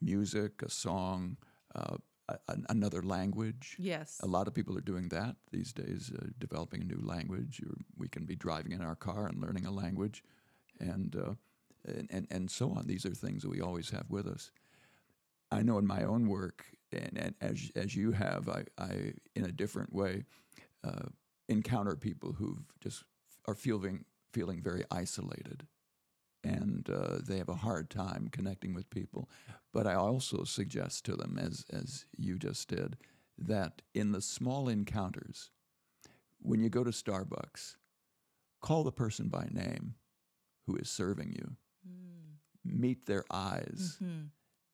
music, 0.00 0.62
a 0.62 0.68
song, 0.68 1.36
uh, 1.76 1.96
a, 2.28 2.38
another 2.68 3.02
language. 3.02 3.76
Yes. 3.78 4.18
A 4.22 4.26
lot 4.26 4.48
of 4.48 4.54
people 4.54 4.76
are 4.76 4.80
doing 4.82 5.08
that 5.10 5.36
these 5.52 5.72
days, 5.72 6.10
uh, 6.16 6.26
developing 6.40 6.82
a 6.82 6.84
new 6.84 7.00
language. 7.02 7.62
Or 7.64 7.76
we 7.96 8.08
can 8.08 8.24
be 8.24 8.34
driving 8.34 8.72
in 8.72 8.82
our 8.82 8.96
car 8.96 9.26
and 9.26 9.40
learning 9.40 9.66
a 9.66 9.70
language, 9.70 10.24
and, 10.80 11.14
uh, 11.14 11.34
and 11.84 12.08
and 12.10 12.26
and 12.30 12.50
so 12.50 12.70
on. 12.72 12.86
These 12.86 13.06
are 13.06 13.14
things 13.14 13.42
that 13.42 13.48
we 13.50 13.60
always 13.60 13.90
have 13.90 14.06
with 14.08 14.26
us. 14.26 14.50
I 15.52 15.62
know 15.62 15.78
in 15.78 15.86
my 15.86 16.02
own 16.02 16.28
work, 16.28 16.66
and, 16.92 17.16
and 17.16 17.34
as 17.40 17.70
as 17.74 17.96
you 17.96 18.12
have, 18.12 18.48
I, 18.48 18.64
I 18.78 19.12
in 19.34 19.44
a 19.44 19.52
different 19.52 19.92
way 19.92 20.24
uh, 20.84 21.08
encounter 21.48 21.96
people 21.96 22.32
who 22.32 22.58
just 22.80 23.04
are 23.46 23.54
feeling 23.54 24.04
feeling 24.32 24.62
very 24.62 24.84
isolated, 24.90 25.66
and 26.44 26.88
uh, 26.88 27.18
they 27.26 27.38
have 27.38 27.48
a 27.48 27.54
hard 27.54 27.90
time 27.90 28.28
connecting 28.30 28.74
with 28.74 28.90
people. 28.90 29.28
But 29.72 29.86
I 29.86 29.94
also 29.94 30.44
suggest 30.44 31.04
to 31.06 31.16
them, 31.16 31.38
as 31.38 31.64
as 31.70 32.06
you 32.16 32.38
just 32.38 32.68
did, 32.68 32.96
that 33.38 33.82
in 33.94 34.12
the 34.12 34.20
small 34.22 34.68
encounters, 34.68 35.50
when 36.40 36.60
you 36.62 36.68
go 36.70 36.84
to 36.84 36.90
Starbucks, 36.90 37.76
call 38.60 38.84
the 38.84 38.92
person 38.92 39.28
by 39.28 39.48
name 39.50 39.94
who 40.66 40.76
is 40.76 40.88
serving 40.90 41.32
you. 41.32 41.56
Mm. 41.88 42.36
Meet 42.64 43.06
their 43.06 43.24
eyes. 43.30 43.98
Mhm. 44.02 44.28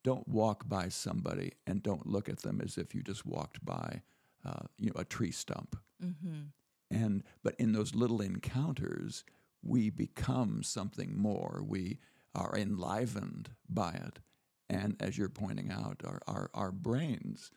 Don't 0.07 0.29
walk 0.29 0.69
by 0.69 0.89
somebody 0.89 1.55
and 1.67 1.83
don't 1.83 2.07
look 2.07 2.29
at 2.29 2.43
them 2.43 2.61
as 2.63 2.79
if 2.79 2.95
you 2.95 3.03
just 3.03 3.27
walked 3.27 3.65
by, 3.65 4.03
uh, 4.45 4.67
you 4.79 4.87
know, 4.91 5.01
a 5.01 5.05
tree 5.05 5.33
stump. 5.33 5.75
Mhm. 6.01 6.53
And 6.89 7.25
but 7.43 7.57
in 7.59 7.73
those 7.73 7.93
little 7.97 8.21
encounters, 8.21 9.25
we 9.63 9.91
become 9.91 10.63
something 10.63 11.19
more. 11.19 11.61
We 11.67 11.99
are 12.37 12.57
enlivened 12.57 13.51
by 13.69 13.95
it, 13.95 14.21
and 14.69 14.95
as 15.03 15.19
you're 15.19 15.29
pointing 15.45 15.73
out, 15.73 16.03
our 16.05 16.21
our, 16.29 16.51
our 16.55 16.71
brains 16.71 17.51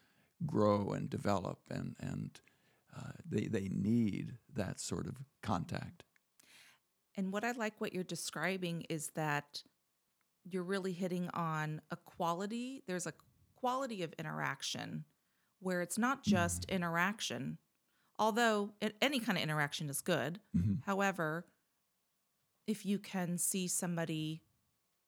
grow 0.47 0.91
and 0.93 1.07
develop, 1.07 1.59
and 1.69 1.95
and 1.99 2.41
uh, 2.97 3.12
they 3.23 3.45
they 3.45 3.69
need 3.69 4.39
that 4.55 4.79
sort 4.79 5.05
of 5.05 5.21
contact. 5.43 6.03
And 7.15 7.31
what 7.31 7.43
I 7.43 7.51
like 7.51 7.79
what 7.79 7.93
you're 7.93 8.03
describing 8.15 8.85
is 8.89 9.09
that 9.09 9.63
you're 10.43 10.63
really 10.63 10.93
hitting 10.93 11.30
on 11.34 11.82
a 11.91 11.95
quality. 11.97 12.84
There's 12.88 13.08
a 13.08 13.13
quality 13.56 14.04
of 14.04 14.13
interaction 14.13 15.06
where 15.60 15.82
it's 15.82 15.97
not 15.97 16.23
just 16.23 16.65
interaction, 16.65 17.58
although 18.17 18.73
any 19.02 19.19
kind 19.19 19.38
of 19.38 19.43
interaction 19.43 19.89
is 19.89 20.02
good. 20.02 20.39
Mhm. 20.56 20.82
However, 20.86 21.45
if 22.67 22.86
you 22.86 22.99
can 22.99 23.38
see 23.38 23.67
somebody, 23.67 24.43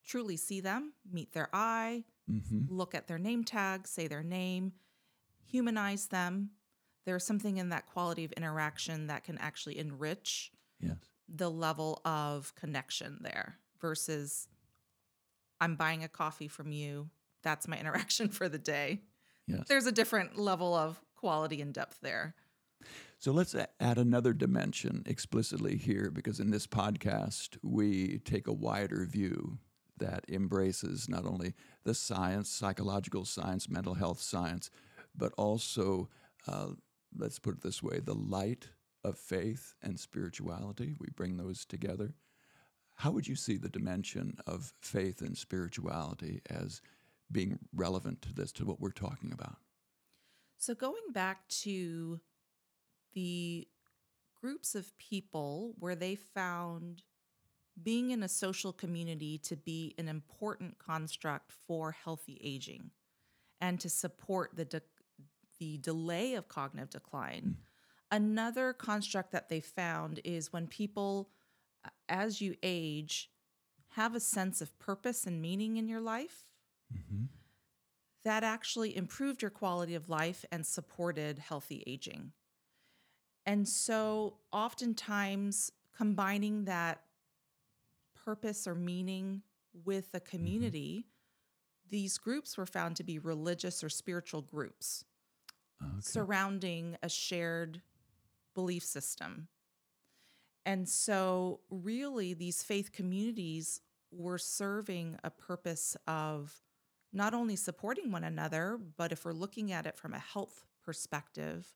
truly 0.03 0.37
see 0.37 0.59
them, 0.61 0.93
meet 1.09 1.31
their 1.33 1.49
eye, 1.53 2.05
hmm 2.27 2.61
look 2.67 2.95
at 2.95 3.07
their 3.07 3.19
name 3.19 3.43
tag, 3.43 3.87
say 3.87 4.07
their 4.07 4.23
name, 4.23 4.73
humanize 5.43 6.07
them, 6.07 6.51
there's 7.05 7.25
something 7.25 7.57
in 7.57 7.69
that 7.69 7.87
quality 7.87 8.23
of 8.23 8.31
interaction 8.33 9.07
that 9.07 9.23
can 9.23 9.37
actually 9.39 9.77
enrich 9.77 10.51
Yes. 10.79 10.97
the 11.27 11.49
level 11.51 12.01
of 12.05 12.53
connection 12.55 13.19
there 13.21 13.59
versus 13.79 14.47
I'm 15.61 15.75
buying 15.75 16.03
a 16.03 16.09
coffee 16.09 16.49
from 16.49 16.73
you. 16.73 17.09
That's 17.43 17.67
my 17.67 17.77
interaction 17.79 18.27
for 18.27 18.49
the 18.49 18.59
day. 18.59 18.99
Yes. 19.47 19.63
There's 19.67 19.85
a 19.85 19.91
different 19.91 20.37
level 20.37 20.73
of 20.75 20.99
quality 21.15 21.61
and 21.61 21.73
depth 21.73 21.99
there. 22.01 22.35
So 23.19 23.31
let's 23.31 23.55
add 23.79 23.97
another 23.99 24.33
dimension 24.33 25.03
explicitly 25.05 25.77
here 25.77 26.09
because 26.11 26.39
in 26.39 26.49
this 26.49 26.65
podcast, 26.65 27.57
we 27.61 28.17
take 28.19 28.47
a 28.47 28.53
wider 28.53 29.05
view 29.05 29.59
that 29.99 30.25
embraces 30.27 31.07
not 31.07 31.25
only 31.25 31.53
the 31.83 31.93
science, 31.93 32.49
psychological 32.49 33.23
science, 33.23 33.69
mental 33.69 33.93
health 33.93 34.19
science, 34.19 34.71
but 35.15 35.31
also, 35.37 36.09
uh, 36.47 36.69
let's 37.15 37.37
put 37.37 37.55
it 37.55 37.61
this 37.61 37.83
way, 37.83 37.99
the 37.99 38.15
light 38.15 38.69
of 39.03 39.19
faith 39.19 39.75
and 39.83 39.99
spirituality. 39.99 40.95
We 40.99 41.09
bring 41.15 41.37
those 41.37 41.65
together. 41.65 42.15
How 43.01 43.09
would 43.09 43.27
you 43.27 43.35
see 43.35 43.57
the 43.57 43.67
dimension 43.67 44.37
of 44.45 44.75
faith 44.79 45.21
and 45.21 45.35
spirituality 45.35 46.39
as 46.51 46.83
being 47.31 47.57
relevant 47.73 48.21
to 48.21 48.31
this, 48.31 48.51
to 48.51 48.65
what 48.65 48.79
we're 48.79 48.91
talking 48.91 49.31
about? 49.33 49.55
So, 50.59 50.75
going 50.75 51.11
back 51.11 51.47
to 51.63 52.19
the 53.15 53.67
groups 54.39 54.75
of 54.75 54.95
people 54.99 55.73
where 55.79 55.95
they 55.95 56.13
found 56.13 57.01
being 57.81 58.11
in 58.11 58.21
a 58.21 58.27
social 58.27 58.71
community 58.71 59.39
to 59.39 59.55
be 59.55 59.95
an 59.97 60.07
important 60.07 60.77
construct 60.77 61.51
for 61.65 61.93
healthy 62.03 62.39
aging 62.43 62.91
and 63.59 63.79
to 63.79 63.89
support 63.89 64.51
the, 64.53 64.65
de- 64.65 64.81
the 65.57 65.79
delay 65.79 66.35
of 66.35 66.47
cognitive 66.47 66.91
decline. 66.91 67.41
Hmm. 67.41 67.51
Another 68.11 68.73
construct 68.73 69.31
that 69.31 69.49
they 69.49 69.59
found 69.59 70.19
is 70.23 70.53
when 70.53 70.67
people, 70.67 71.31
as 72.09 72.41
you 72.41 72.55
age, 72.63 73.31
have 73.89 74.15
a 74.15 74.19
sense 74.19 74.61
of 74.61 74.77
purpose 74.79 75.25
and 75.25 75.41
meaning 75.41 75.77
in 75.77 75.87
your 75.87 76.01
life 76.01 76.45
Mm-hmm. 76.93 77.25
that 78.23 78.43
actually 78.43 78.95
improved 78.95 79.41
your 79.41 79.51
quality 79.51 79.95
of 79.95 80.09
life 80.09 80.45
and 80.51 80.65
supported 80.65 81.39
healthy 81.39 81.83
aging. 81.87 82.33
And 83.45 83.67
so, 83.67 84.37
oftentimes, 84.51 85.71
combining 85.95 86.65
that 86.65 87.03
purpose 88.15 88.67
or 88.67 88.75
meaning 88.75 89.41
with 89.85 90.09
a 90.13 90.19
community, 90.19 91.07
these 91.89 92.17
groups 92.17 92.57
were 92.57 92.65
found 92.65 92.95
to 92.97 93.03
be 93.03 93.19
religious 93.19 93.83
or 93.83 93.89
spiritual 93.89 94.41
groups 94.41 95.05
Okay. 95.81 96.25
surrounding 96.25 96.97
a 97.03 97.09
shared 97.09 97.81
belief 98.55 98.83
system. 98.83 99.47
And 100.65 100.87
so, 100.87 101.61
really, 101.69 102.33
these 102.33 102.61
faith 102.63 102.91
communities 102.91 103.81
were 104.11 104.37
serving 104.37 105.17
a 105.23 105.29
purpose 105.29 105.97
of 106.07 106.53
not 107.13 107.33
only 107.33 107.55
supporting 107.55 108.11
one 108.11 108.23
another, 108.23 108.79
but 108.97 109.11
if 109.11 109.25
we're 109.25 109.33
looking 109.33 109.71
at 109.71 109.85
it 109.85 109.97
from 109.97 110.13
a 110.13 110.19
health 110.19 110.65
perspective, 110.83 111.73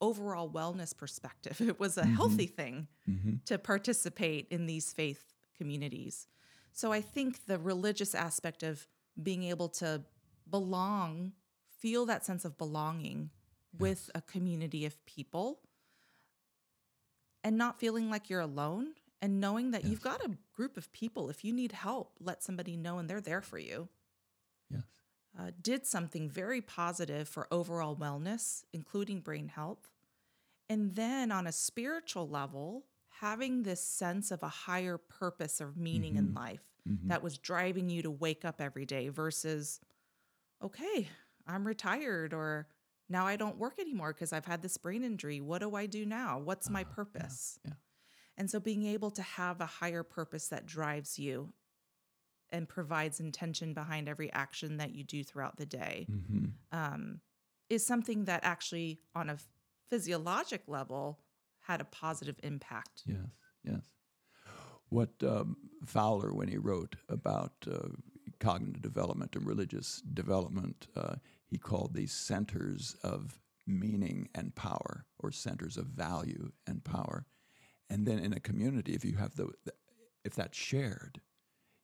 overall 0.00 0.48
wellness 0.50 0.96
perspective, 0.96 1.60
it 1.60 1.80
was 1.80 1.96
a 1.98 2.02
Mhm. 2.02 2.14
healthy 2.16 2.46
thing 2.46 2.88
mm-hmm. 3.08 3.36
to 3.46 3.58
participate 3.58 4.46
in 4.50 4.66
these 4.66 4.92
faith 4.92 5.34
communities. 5.56 6.26
So 6.72 6.92
I 6.92 7.00
think 7.00 7.46
the 7.46 7.58
religious 7.58 8.14
aspect 8.14 8.62
of 8.62 8.86
being 9.20 9.42
able 9.44 9.68
to 9.68 10.04
belong, 10.48 11.32
feel 11.78 12.06
that 12.06 12.24
sense 12.24 12.44
of 12.44 12.56
belonging 12.56 13.30
with 13.76 14.10
a 14.14 14.22
community 14.22 14.84
of 14.84 15.04
people 15.06 15.60
and 17.48 17.56
not 17.56 17.80
feeling 17.80 18.10
like 18.10 18.28
you're 18.28 18.42
alone 18.42 18.88
and 19.22 19.40
knowing 19.40 19.70
that 19.70 19.86
you've 19.86 20.02
got 20.02 20.22
a 20.22 20.36
group 20.54 20.76
of 20.76 20.92
people. 20.92 21.30
If 21.30 21.46
you 21.46 21.54
need 21.54 21.72
help, 21.72 22.12
let 22.20 22.42
somebody 22.42 22.76
know 22.76 22.98
and 22.98 23.08
they're 23.08 23.22
there 23.22 23.40
for 23.40 23.58
you. 23.58 23.88
Yes. 24.68 24.82
Uh, 25.36 25.50
did 25.62 25.86
something 25.86 26.28
very 26.28 26.60
positive 26.60 27.26
for 27.26 27.48
overall 27.50 27.96
wellness, 27.96 28.64
including 28.74 29.20
brain 29.20 29.48
health. 29.48 29.88
And 30.68 30.94
then 30.94 31.32
on 31.32 31.46
a 31.46 31.52
spiritual 31.52 32.28
level, 32.28 32.84
having 33.20 33.62
this 33.62 33.82
sense 33.82 34.30
of 34.30 34.42
a 34.42 34.48
higher 34.48 34.98
purpose 34.98 35.58
or 35.62 35.72
meaning 35.74 36.16
in 36.16 36.34
life 36.34 36.60
that 37.04 37.22
was 37.22 37.38
driving 37.38 37.88
you 37.88 38.02
to 38.02 38.10
wake 38.10 38.44
up 38.44 38.60
every 38.60 38.84
day 38.84 39.08
versus, 39.08 39.80
okay, 40.62 41.08
I'm 41.46 41.66
retired 41.66 42.34
or 42.34 42.68
now 43.08 43.26
I 43.26 43.36
don't 43.36 43.56
work 43.56 43.78
anymore 43.78 44.12
because 44.12 44.32
I've 44.32 44.44
had 44.44 44.62
this 44.62 44.76
brain 44.76 45.02
injury. 45.02 45.40
What 45.40 45.60
do 45.60 45.74
I 45.74 45.86
do 45.86 46.04
now? 46.04 46.38
What's 46.38 46.68
my 46.68 46.84
purpose? 46.84 47.58
yeah. 47.64 47.72
And 48.36 48.50
so 48.50 48.60
being 48.60 48.86
able 48.86 49.10
to 49.12 49.22
have 49.22 49.60
a 49.60 49.66
higher 49.66 50.02
purpose 50.02 50.48
that 50.48 50.64
drives 50.64 51.18
you 51.18 51.52
and 52.50 52.68
provides 52.68 53.20
intention 53.20 53.74
behind 53.74 54.08
every 54.08 54.32
action 54.32 54.76
that 54.78 54.94
you 54.94 55.04
do 55.04 55.24
throughout 55.24 55.56
the 55.56 55.66
day 55.66 56.06
hmm 56.08 56.46
um, 56.70 57.20
is 57.70 57.84
something 57.84 58.24
that 58.24 58.40
actually, 58.44 59.00
on 59.14 59.28
a 59.30 59.36
physiologic 59.88 60.62
level, 60.66 61.18
had 61.60 61.80
a 61.80 61.84
positive 61.84 62.36
impact. 62.42 63.02
Yes, 63.06 63.18
yes. 63.64 63.82
What 64.88 65.10
um, 65.22 65.56
Fowler, 65.84 66.32
when 66.32 66.48
he 66.48 66.56
wrote 66.56 66.96
about 67.08 67.52
uh, 67.70 67.88
cognitive 68.40 68.82
development 68.82 69.36
and 69.36 69.46
religious 69.46 70.02
development, 70.14 70.86
uh, 70.96 71.16
he 71.48 71.58
called 71.58 71.94
these 71.94 72.12
centers 72.12 72.96
of 73.02 73.40
meaning 73.66 74.28
and 74.34 74.54
power, 74.54 75.04
or 75.18 75.30
centers 75.30 75.76
of 75.76 75.86
value 75.86 76.52
and 76.66 76.84
power. 76.84 77.26
And 77.90 78.06
then 78.06 78.18
in 78.18 78.32
a 78.32 78.40
community, 78.40 78.94
if 78.94 79.04
you 79.04 79.16
have 79.16 79.34
the, 79.34 79.50
if 80.24 80.34
that's 80.34 80.56
shared, 80.56 81.20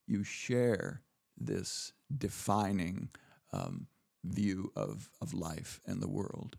you 0.07 0.22
share 0.22 1.03
this 1.37 1.92
defining 2.16 3.11
um, 3.53 3.87
view 4.24 4.72
of, 4.77 5.11
of 5.20 5.35
life 5.35 5.81
and 5.87 6.00
the 6.00 6.09
world. 6.09 6.57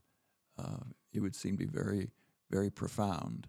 Uh, 0.57 0.85
it 1.13 1.21
would 1.21 1.35
seem 1.35 1.57
to 1.57 1.65
be 1.65 1.71
very, 1.71 2.11
very 2.49 2.69
profound. 2.69 3.47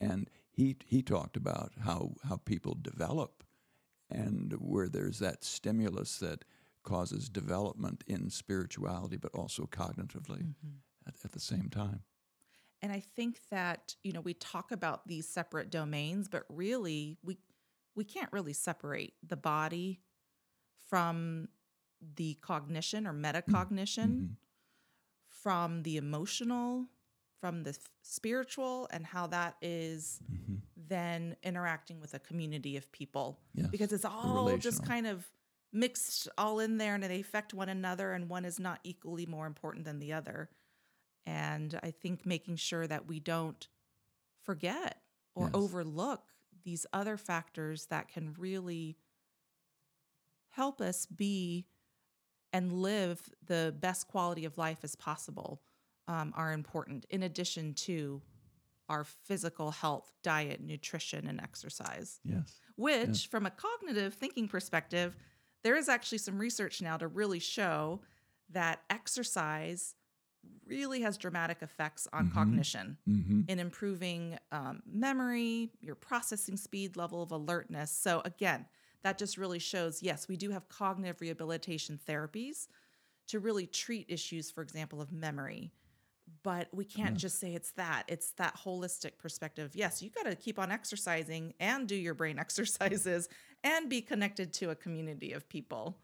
And 0.00 0.28
he, 0.50 0.76
he 0.86 1.02
talked 1.02 1.36
about 1.36 1.72
how, 1.84 2.12
how 2.28 2.36
people 2.36 2.76
develop 2.80 3.44
and 4.10 4.52
where 4.58 4.88
there's 4.88 5.18
that 5.18 5.44
stimulus 5.44 6.18
that 6.18 6.44
causes 6.86 7.28
development 7.28 8.02
in 8.06 8.30
spirituality, 8.30 9.18
but 9.18 9.34
also 9.34 9.66
cognitively 9.66 10.54
at, 11.06 11.14
at 11.24 11.32
the 11.32 11.40
same 11.40 11.68
time. 11.68 12.02
And 12.82 12.92
I 12.92 13.00
think 13.00 13.40
that, 13.50 13.94
you 14.02 14.12
know, 14.12 14.20
we 14.20 14.34
talk 14.34 14.70
about 14.72 15.06
these 15.08 15.28
separate 15.28 15.70
domains, 15.70 16.28
but 16.28 16.44
really 16.48 17.18
we 17.22 17.38
we 17.94 18.04
can't 18.04 18.32
really 18.32 18.52
separate 18.52 19.14
the 19.26 19.36
body 19.36 20.00
from 20.88 21.48
the 22.16 22.34
cognition 22.42 23.06
or 23.06 23.12
metacognition, 23.14 24.08
Mhm. 24.20 24.36
from 25.28 25.82
the 25.82 25.96
emotional, 25.96 26.86
from 27.40 27.62
the 27.62 27.70
f- 27.70 27.90
spiritual, 28.02 28.88
and 28.92 29.06
how 29.06 29.26
that 29.28 29.56
is 29.62 30.20
Mhm. 30.30 30.60
then 30.76 31.36
interacting 31.42 32.00
with 32.00 32.14
a 32.14 32.18
community 32.18 32.76
of 32.76 32.90
people. 32.92 33.40
Yes, 33.54 33.68
Because 33.70 33.92
it's 33.92 34.04
all 34.04 34.58
just 34.58 34.82
kind 34.84 35.06
of 35.06 35.26
mixed 35.72 36.28
all 36.38 36.60
in 36.60 36.78
there 36.78 36.94
and 36.94 37.02
they 37.04 37.20
affect 37.20 37.54
one 37.54 37.68
another, 37.68 38.12
and 38.12 38.28
one 38.28 38.44
is 38.44 38.58
not 38.58 38.80
equally 38.84 39.26
more 39.26 39.46
important 39.46 39.84
than 39.84 39.98
the 39.98 40.12
other. 40.12 40.48
And 41.26 41.78
I 41.82 41.90
think 41.90 42.24
making 42.24 42.56
sure 42.56 42.86
that 42.86 43.06
we 43.06 43.20
don't 43.20 43.68
forget 44.42 45.02
or 45.34 45.44
Yes. 45.46 45.54
overlook 45.54 46.22
these 46.64 46.86
other 46.92 47.16
factors 47.16 47.86
that 47.86 48.08
can 48.08 48.34
really 48.38 48.96
help 50.50 50.80
us 50.80 51.06
be 51.06 51.66
and 52.52 52.72
live 52.72 53.28
the 53.44 53.74
best 53.78 54.08
quality 54.08 54.44
of 54.44 54.56
life 54.56 54.78
as 54.82 54.94
possible 54.96 55.60
um, 56.08 56.32
are 56.36 56.52
important, 56.52 57.04
in 57.10 57.22
addition 57.24 57.74
to 57.74 58.22
our 58.88 59.04
physical 59.04 59.72
health, 59.72 60.12
diet, 60.22 60.60
nutrition, 60.60 61.26
and 61.26 61.40
exercise 61.40 62.20
Yes. 62.24 62.60
which 62.76 63.26
from 63.28 63.46
a 63.46 63.50
cognitive 63.50 64.14
thinking 64.14 64.46
perspective 64.48 65.16
there 65.66 65.76
is 65.76 65.88
actually 65.88 66.18
some 66.18 66.38
research 66.38 66.80
now 66.80 66.96
to 66.96 67.08
really 67.08 67.40
show 67.40 68.02
that 68.50 68.84
exercise 68.88 69.96
really 70.64 71.00
has 71.02 71.18
dramatic 71.18 71.62
effects 71.62 72.06
on 72.12 72.24
Mhm. 72.24 72.32
cognition 72.32 72.98
hmm 73.06 73.40
in 73.48 73.58
improving 73.58 74.38
um, 74.52 74.82
memory 74.86 75.72
your 75.80 75.96
processing 75.96 76.56
speed 76.56 76.96
level 76.96 77.22
of 77.22 77.32
alertness. 77.32 77.90
So 77.90 78.22
again 78.24 78.66
that 79.02 79.18
just 79.18 79.38
really 79.38 79.60
shows 79.60 80.02
yes 80.02 80.28
we 80.28 80.36
do 80.36 80.50
have 80.50 80.68
cognitive 80.68 81.20
rehabilitation 81.20 81.98
therapies 82.08 82.68
to 83.28 83.40
really 83.40 83.66
treat 83.66 84.06
issues 84.10 84.50
for 84.50 84.62
example 84.62 85.02
of 85.02 85.12
memory 85.12 85.72
but 86.42 86.68
we 86.74 86.84
can't 86.84 87.16
just 87.16 87.38
say 87.38 87.54
it's 87.54 87.72
that. 87.72 88.04
It's 88.08 88.32
that 88.32 88.56
holistic 88.64 89.18
perspective. 89.18 89.76
Yes 89.76 90.02
you 90.02 90.10
got 90.10 90.24
to 90.30 90.36
keep 90.36 90.58
on 90.58 90.72
exercising 90.72 91.54
and 91.60 91.88
do 91.88 91.96
your 91.96 92.14
brain 92.14 92.38
exercises 92.40 93.28
and 93.66 93.90
be 93.90 94.00
connected 94.00 94.52
to 94.52 94.70
a 94.70 94.74
community 94.74 95.32
of 95.32 95.48
people 95.48 95.96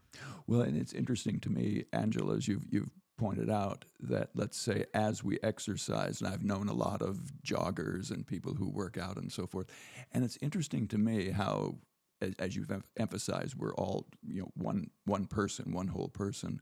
Well, 0.47 0.63
and 0.63 0.77
it's 0.77 0.93
interesting 0.93 1.41
to 1.41 1.51
me, 1.51 1.85
Angela, 1.93 2.37
as 2.37 2.49
you've, 2.49 2.67
you've 2.71 2.91
pointed 3.17 3.51
out, 3.51 3.85
that 4.01 4.31
let's 4.35 4.59
say 4.59 4.85
as 4.95 5.23
we 5.23 5.39
exercise, 5.43 6.21
and 6.21 6.29
I've 6.29 6.45
known 6.45 6.69
a 6.69 6.75
lot 6.75 7.03
of 7.03 7.33
joggers 7.47 8.11
and 8.11 8.27
people 8.27 8.55
who 8.55 8.69
work 8.69 8.99
out 8.99 9.17
and 9.17 9.31
so 9.31 9.47
forth, 9.47 9.69
and 10.13 10.25
it's 10.25 10.39
interesting 10.41 10.89
to 10.89 10.99
me 10.99 11.31
how, 11.31 11.77
as, 12.21 12.35
as 12.39 12.57
you've 12.57 12.71
em- 12.71 12.85
emphasized, 12.97 13.55
we're 13.57 13.75
all 13.75 14.07
you 14.27 14.43
know 14.43 14.51
one 14.55 14.91
one 15.05 15.27
person, 15.27 15.73
one 15.73 15.89
whole 15.89 16.09
person. 16.09 16.61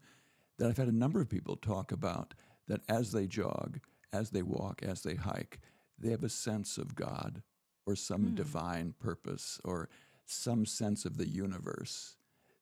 That 0.58 0.68
I've 0.68 0.76
had 0.76 0.88
a 0.88 0.92
number 0.92 1.22
of 1.22 1.30
people 1.30 1.56
talk 1.56 1.90
about 1.90 2.34
that 2.68 2.82
as 2.88 3.12
they 3.12 3.26
jog, 3.26 3.80
as 4.12 4.30
they 4.30 4.42
walk, 4.42 4.82
as 4.82 5.02
they 5.02 5.14
hike, 5.14 5.58
they 5.98 6.10
have 6.10 6.24
a 6.24 6.28
sense 6.28 6.76
of 6.76 6.94
God 6.94 7.42
or 7.86 7.96
some 7.96 8.28
hmm. 8.28 8.34
divine 8.34 8.94
purpose 9.00 9.58
or 9.64 9.88
some 10.30 10.64
sense 10.66 11.04
of 11.04 11.16
the 11.16 11.28
universe 11.28 12.16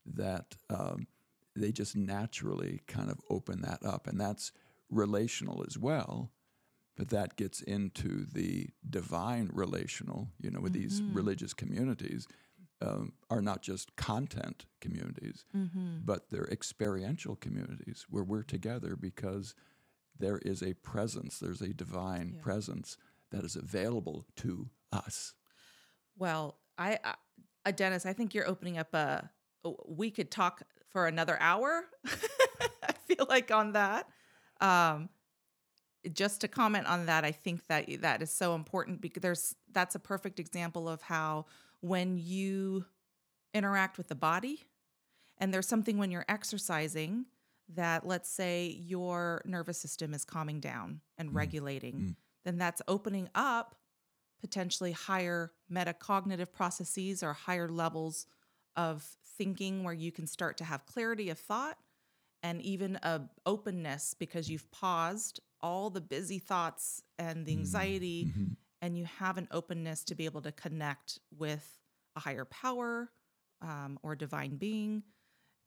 that 0.07 0.57
um, 0.71 1.07
they 1.55 1.71
just 1.73 1.97
naturally 1.97 2.81
kind 2.87 3.11
of 3.11 3.21
open 3.31 3.61
that 3.63 3.85
up. 3.85 4.07
And 4.07 4.21
that's 4.21 4.53
relational 4.91 5.65
as 5.67 5.77
well. 5.79 6.31
But 6.97 7.11
that 7.11 7.37
gets 7.37 7.61
into 7.61 8.25
the 8.25 8.71
divine 8.89 9.51
relational, 9.53 10.31
you 10.41 10.51
know, 10.51 10.61
with 10.61 10.73
these 10.73 11.03
religious 11.13 11.55
communities 11.55 12.27
um, 12.81 13.13
are 13.31 13.43
not 13.43 13.63
just 13.63 13.95
content 13.97 14.67
communities, 14.81 15.45
but 16.05 16.31
they're 16.31 16.49
experiential 16.51 17.37
communities 17.37 18.07
where 18.09 18.25
we're 18.25 18.43
together 18.43 18.97
because 18.97 19.55
there 20.19 20.39
is 20.39 20.63
a 20.63 20.75
presence, 20.75 21.39
there's 21.39 21.61
a 21.61 21.73
divine 21.73 22.33
Yeah. 22.35 22.41
presence 22.43 22.97
that 23.31 23.45
is 23.45 23.55
available 23.57 24.25
to 24.37 24.71
us. 24.93 25.35
well 26.17 26.57
i 26.79 26.99
uh, 27.69 27.73
dennis 27.73 28.05
i 28.07 28.13
think 28.13 28.35
you're 28.35 28.49
opening 28.49 28.79
up 28.79 28.93
a 28.95 29.31
we 29.87 30.11
could 30.11 30.31
talk 30.31 30.63
for 30.91 31.07
another 31.07 31.37
hour. 31.41 31.85
I 32.07 32.93
feel 33.07 33.27
like 33.29 33.51
on 33.51 33.73
that. 33.73 34.09
Um 34.61 35.11
just 36.13 36.41
to 36.41 36.49
comment 36.49 36.87
on 36.87 37.07
that 37.07 37.25
i 37.25 37.33
think 37.33 37.67
that 37.67 37.85
that 38.01 38.23
is 38.23 38.31
so 38.31 38.55
important 38.55 39.01
because 39.01 39.21
there's 39.21 39.55
that's 39.73 39.95
a 39.95 39.99
perfect 39.99 40.39
example 40.41 40.89
of 40.89 41.03
how 41.03 41.45
when 41.81 42.17
you 42.17 42.85
interact 43.53 43.99
with 43.99 44.09
the 44.09 44.15
body 44.15 44.63
and 45.39 45.53
there's 45.53 45.67
something 45.69 45.99
when 45.99 46.11
you're 46.11 46.25
exercising 46.29 47.27
that 47.75 48.07
let's 48.07 48.31
say 48.31 48.69
your 48.81 49.43
nervous 49.45 49.79
system 49.79 50.15
is 50.15 50.25
calming 50.25 50.61
down 50.61 51.01
and 51.19 51.35
regulating 51.35 51.95
Mm. 51.95 52.17
then 52.45 52.57
that's 52.59 52.81
opening 52.89 53.29
up 53.35 53.75
potentially 54.41 54.93
higher 54.93 55.53
metacognitive 55.71 56.53
processes 56.53 57.23
or 57.23 57.33
higher 57.33 57.69
levels 57.69 58.27
of 58.77 59.17
thinking 59.37 59.85
where 59.85 59.95
you 59.95 60.13
can 60.13 60.27
start 60.27 60.57
to 60.59 60.65
have 60.65 60.87
clarity 60.87 61.31
of 61.31 61.39
thought 61.39 61.79
and 62.43 62.63
even 62.63 62.97
a 63.03 63.23
openness 63.47 64.15
because 64.15 64.49
you've 64.49 64.71
paused 64.71 65.41
all 65.61 65.91
the 65.91 66.01
busy 66.01 66.39
thoughts 66.39 67.03
and 67.19 67.45
the 67.47 67.53
anxiety 67.53 68.27
Mhm. 68.37 68.57
and 68.81 68.97
you 68.97 69.05
have 69.07 69.39
an 69.39 69.49
openness 69.51 70.05
to 70.05 70.15
be 70.15 70.25
able 70.25 70.41
to 70.43 70.53
connect 70.53 71.19
with 71.37 71.81
a 72.15 72.21
higher 72.21 72.45
power 72.45 73.11
um, 73.61 73.99
or 74.05 74.15
divine 74.15 74.57
being 74.57 75.03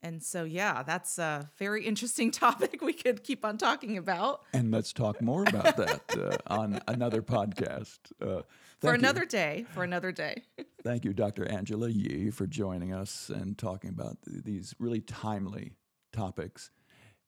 And 0.02 0.22
so, 0.22 0.44
yeah, 0.44 0.82
that's 0.82 1.18
a 1.18 1.50
very 1.58 1.86
interesting 1.86 2.30
topic 2.44 2.80
we 2.82 2.92
could 2.92 3.22
keep 3.22 3.44
on 3.44 3.56
talking 3.56 3.96
about 3.96 4.42
And 4.52 4.70
let's 4.70 4.92
talk 4.92 5.22
more 5.22 5.42
about 5.42 5.76
that 5.76 6.02
uh, 6.18 6.36
on 6.52 6.80
another 6.88 7.22
podcast. 7.22 7.98
Uh, 8.20 8.42
for 8.80 8.88
thank 8.88 9.02
you. 9.02 9.08
another 9.08 9.24
day. 9.24 9.66
For 9.72 9.84
another 9.84 10.10
day. 10.12 10.42
Thank 10.82 11.04
you, 11.04 11.12
Dr. 11.12 11.48
Angela 11.48 11.88
Yi, 11.88 12.30
for 12.30 12.48
joining 12.48 12.92
us 12.92 13.30
and 13.30 13.56
talking 13.56 13.90
about 13.90 14.18
th- 14.24 14.42
these 14.42 14.74
really 14.80 15.00
timely 15.00 15.74
topics. 16.12 16.72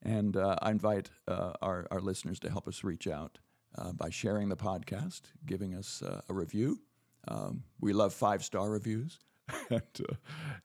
And 0.02 0.36
uh, 0.36 0.56
I 0.60 0.72
invite 0.72 1.10
uh, 1.28 1.52
our, 1.62 1.86
our 1.92 2.00
listeners 2.00 2.40
to 2.40 2.50
help 2.50 2.66
us 2.66 2.82
reach 2.82 3.06
out 3.06 3.38
uh, 3.78 3.92
by 3.92 4.10
sharing 4.10 4.48
the 4.48 4.56
podcast, 4.56 5.22
giving 5.46 5.74
us 5.74 6.02
uh, 6.02 6.20
a 6.28 6.34
review. 6.34 6.80
Um, 7.28 7.62
we 7.80 7.92
love 7.92 8.12
five 8.12 8.44
star 8.44 8.68
reviews. 8.68 9.20
and, 9.70 9.82
uh, 10.08 10.14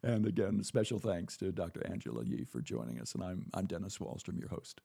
and 0.03 0.25
again, 0.25 0.63
special 0.63 0.99
thanks 0.99 1.37
to 1.37 1.51
Dr. 1.51 1.85
Angela 1.89 2.23
Yi 2.23 2.45
for 2.45 2.61
joining 2.61 2.99
us. 2.99 3.13
And 3.13 3.23
I'm, 3.23 3.45
I'm 3.53 3.65
Dennis 3.65 3.97
Wallstrom, 3.97 4.39
your 4.39 4.49
host. 4.49 4.81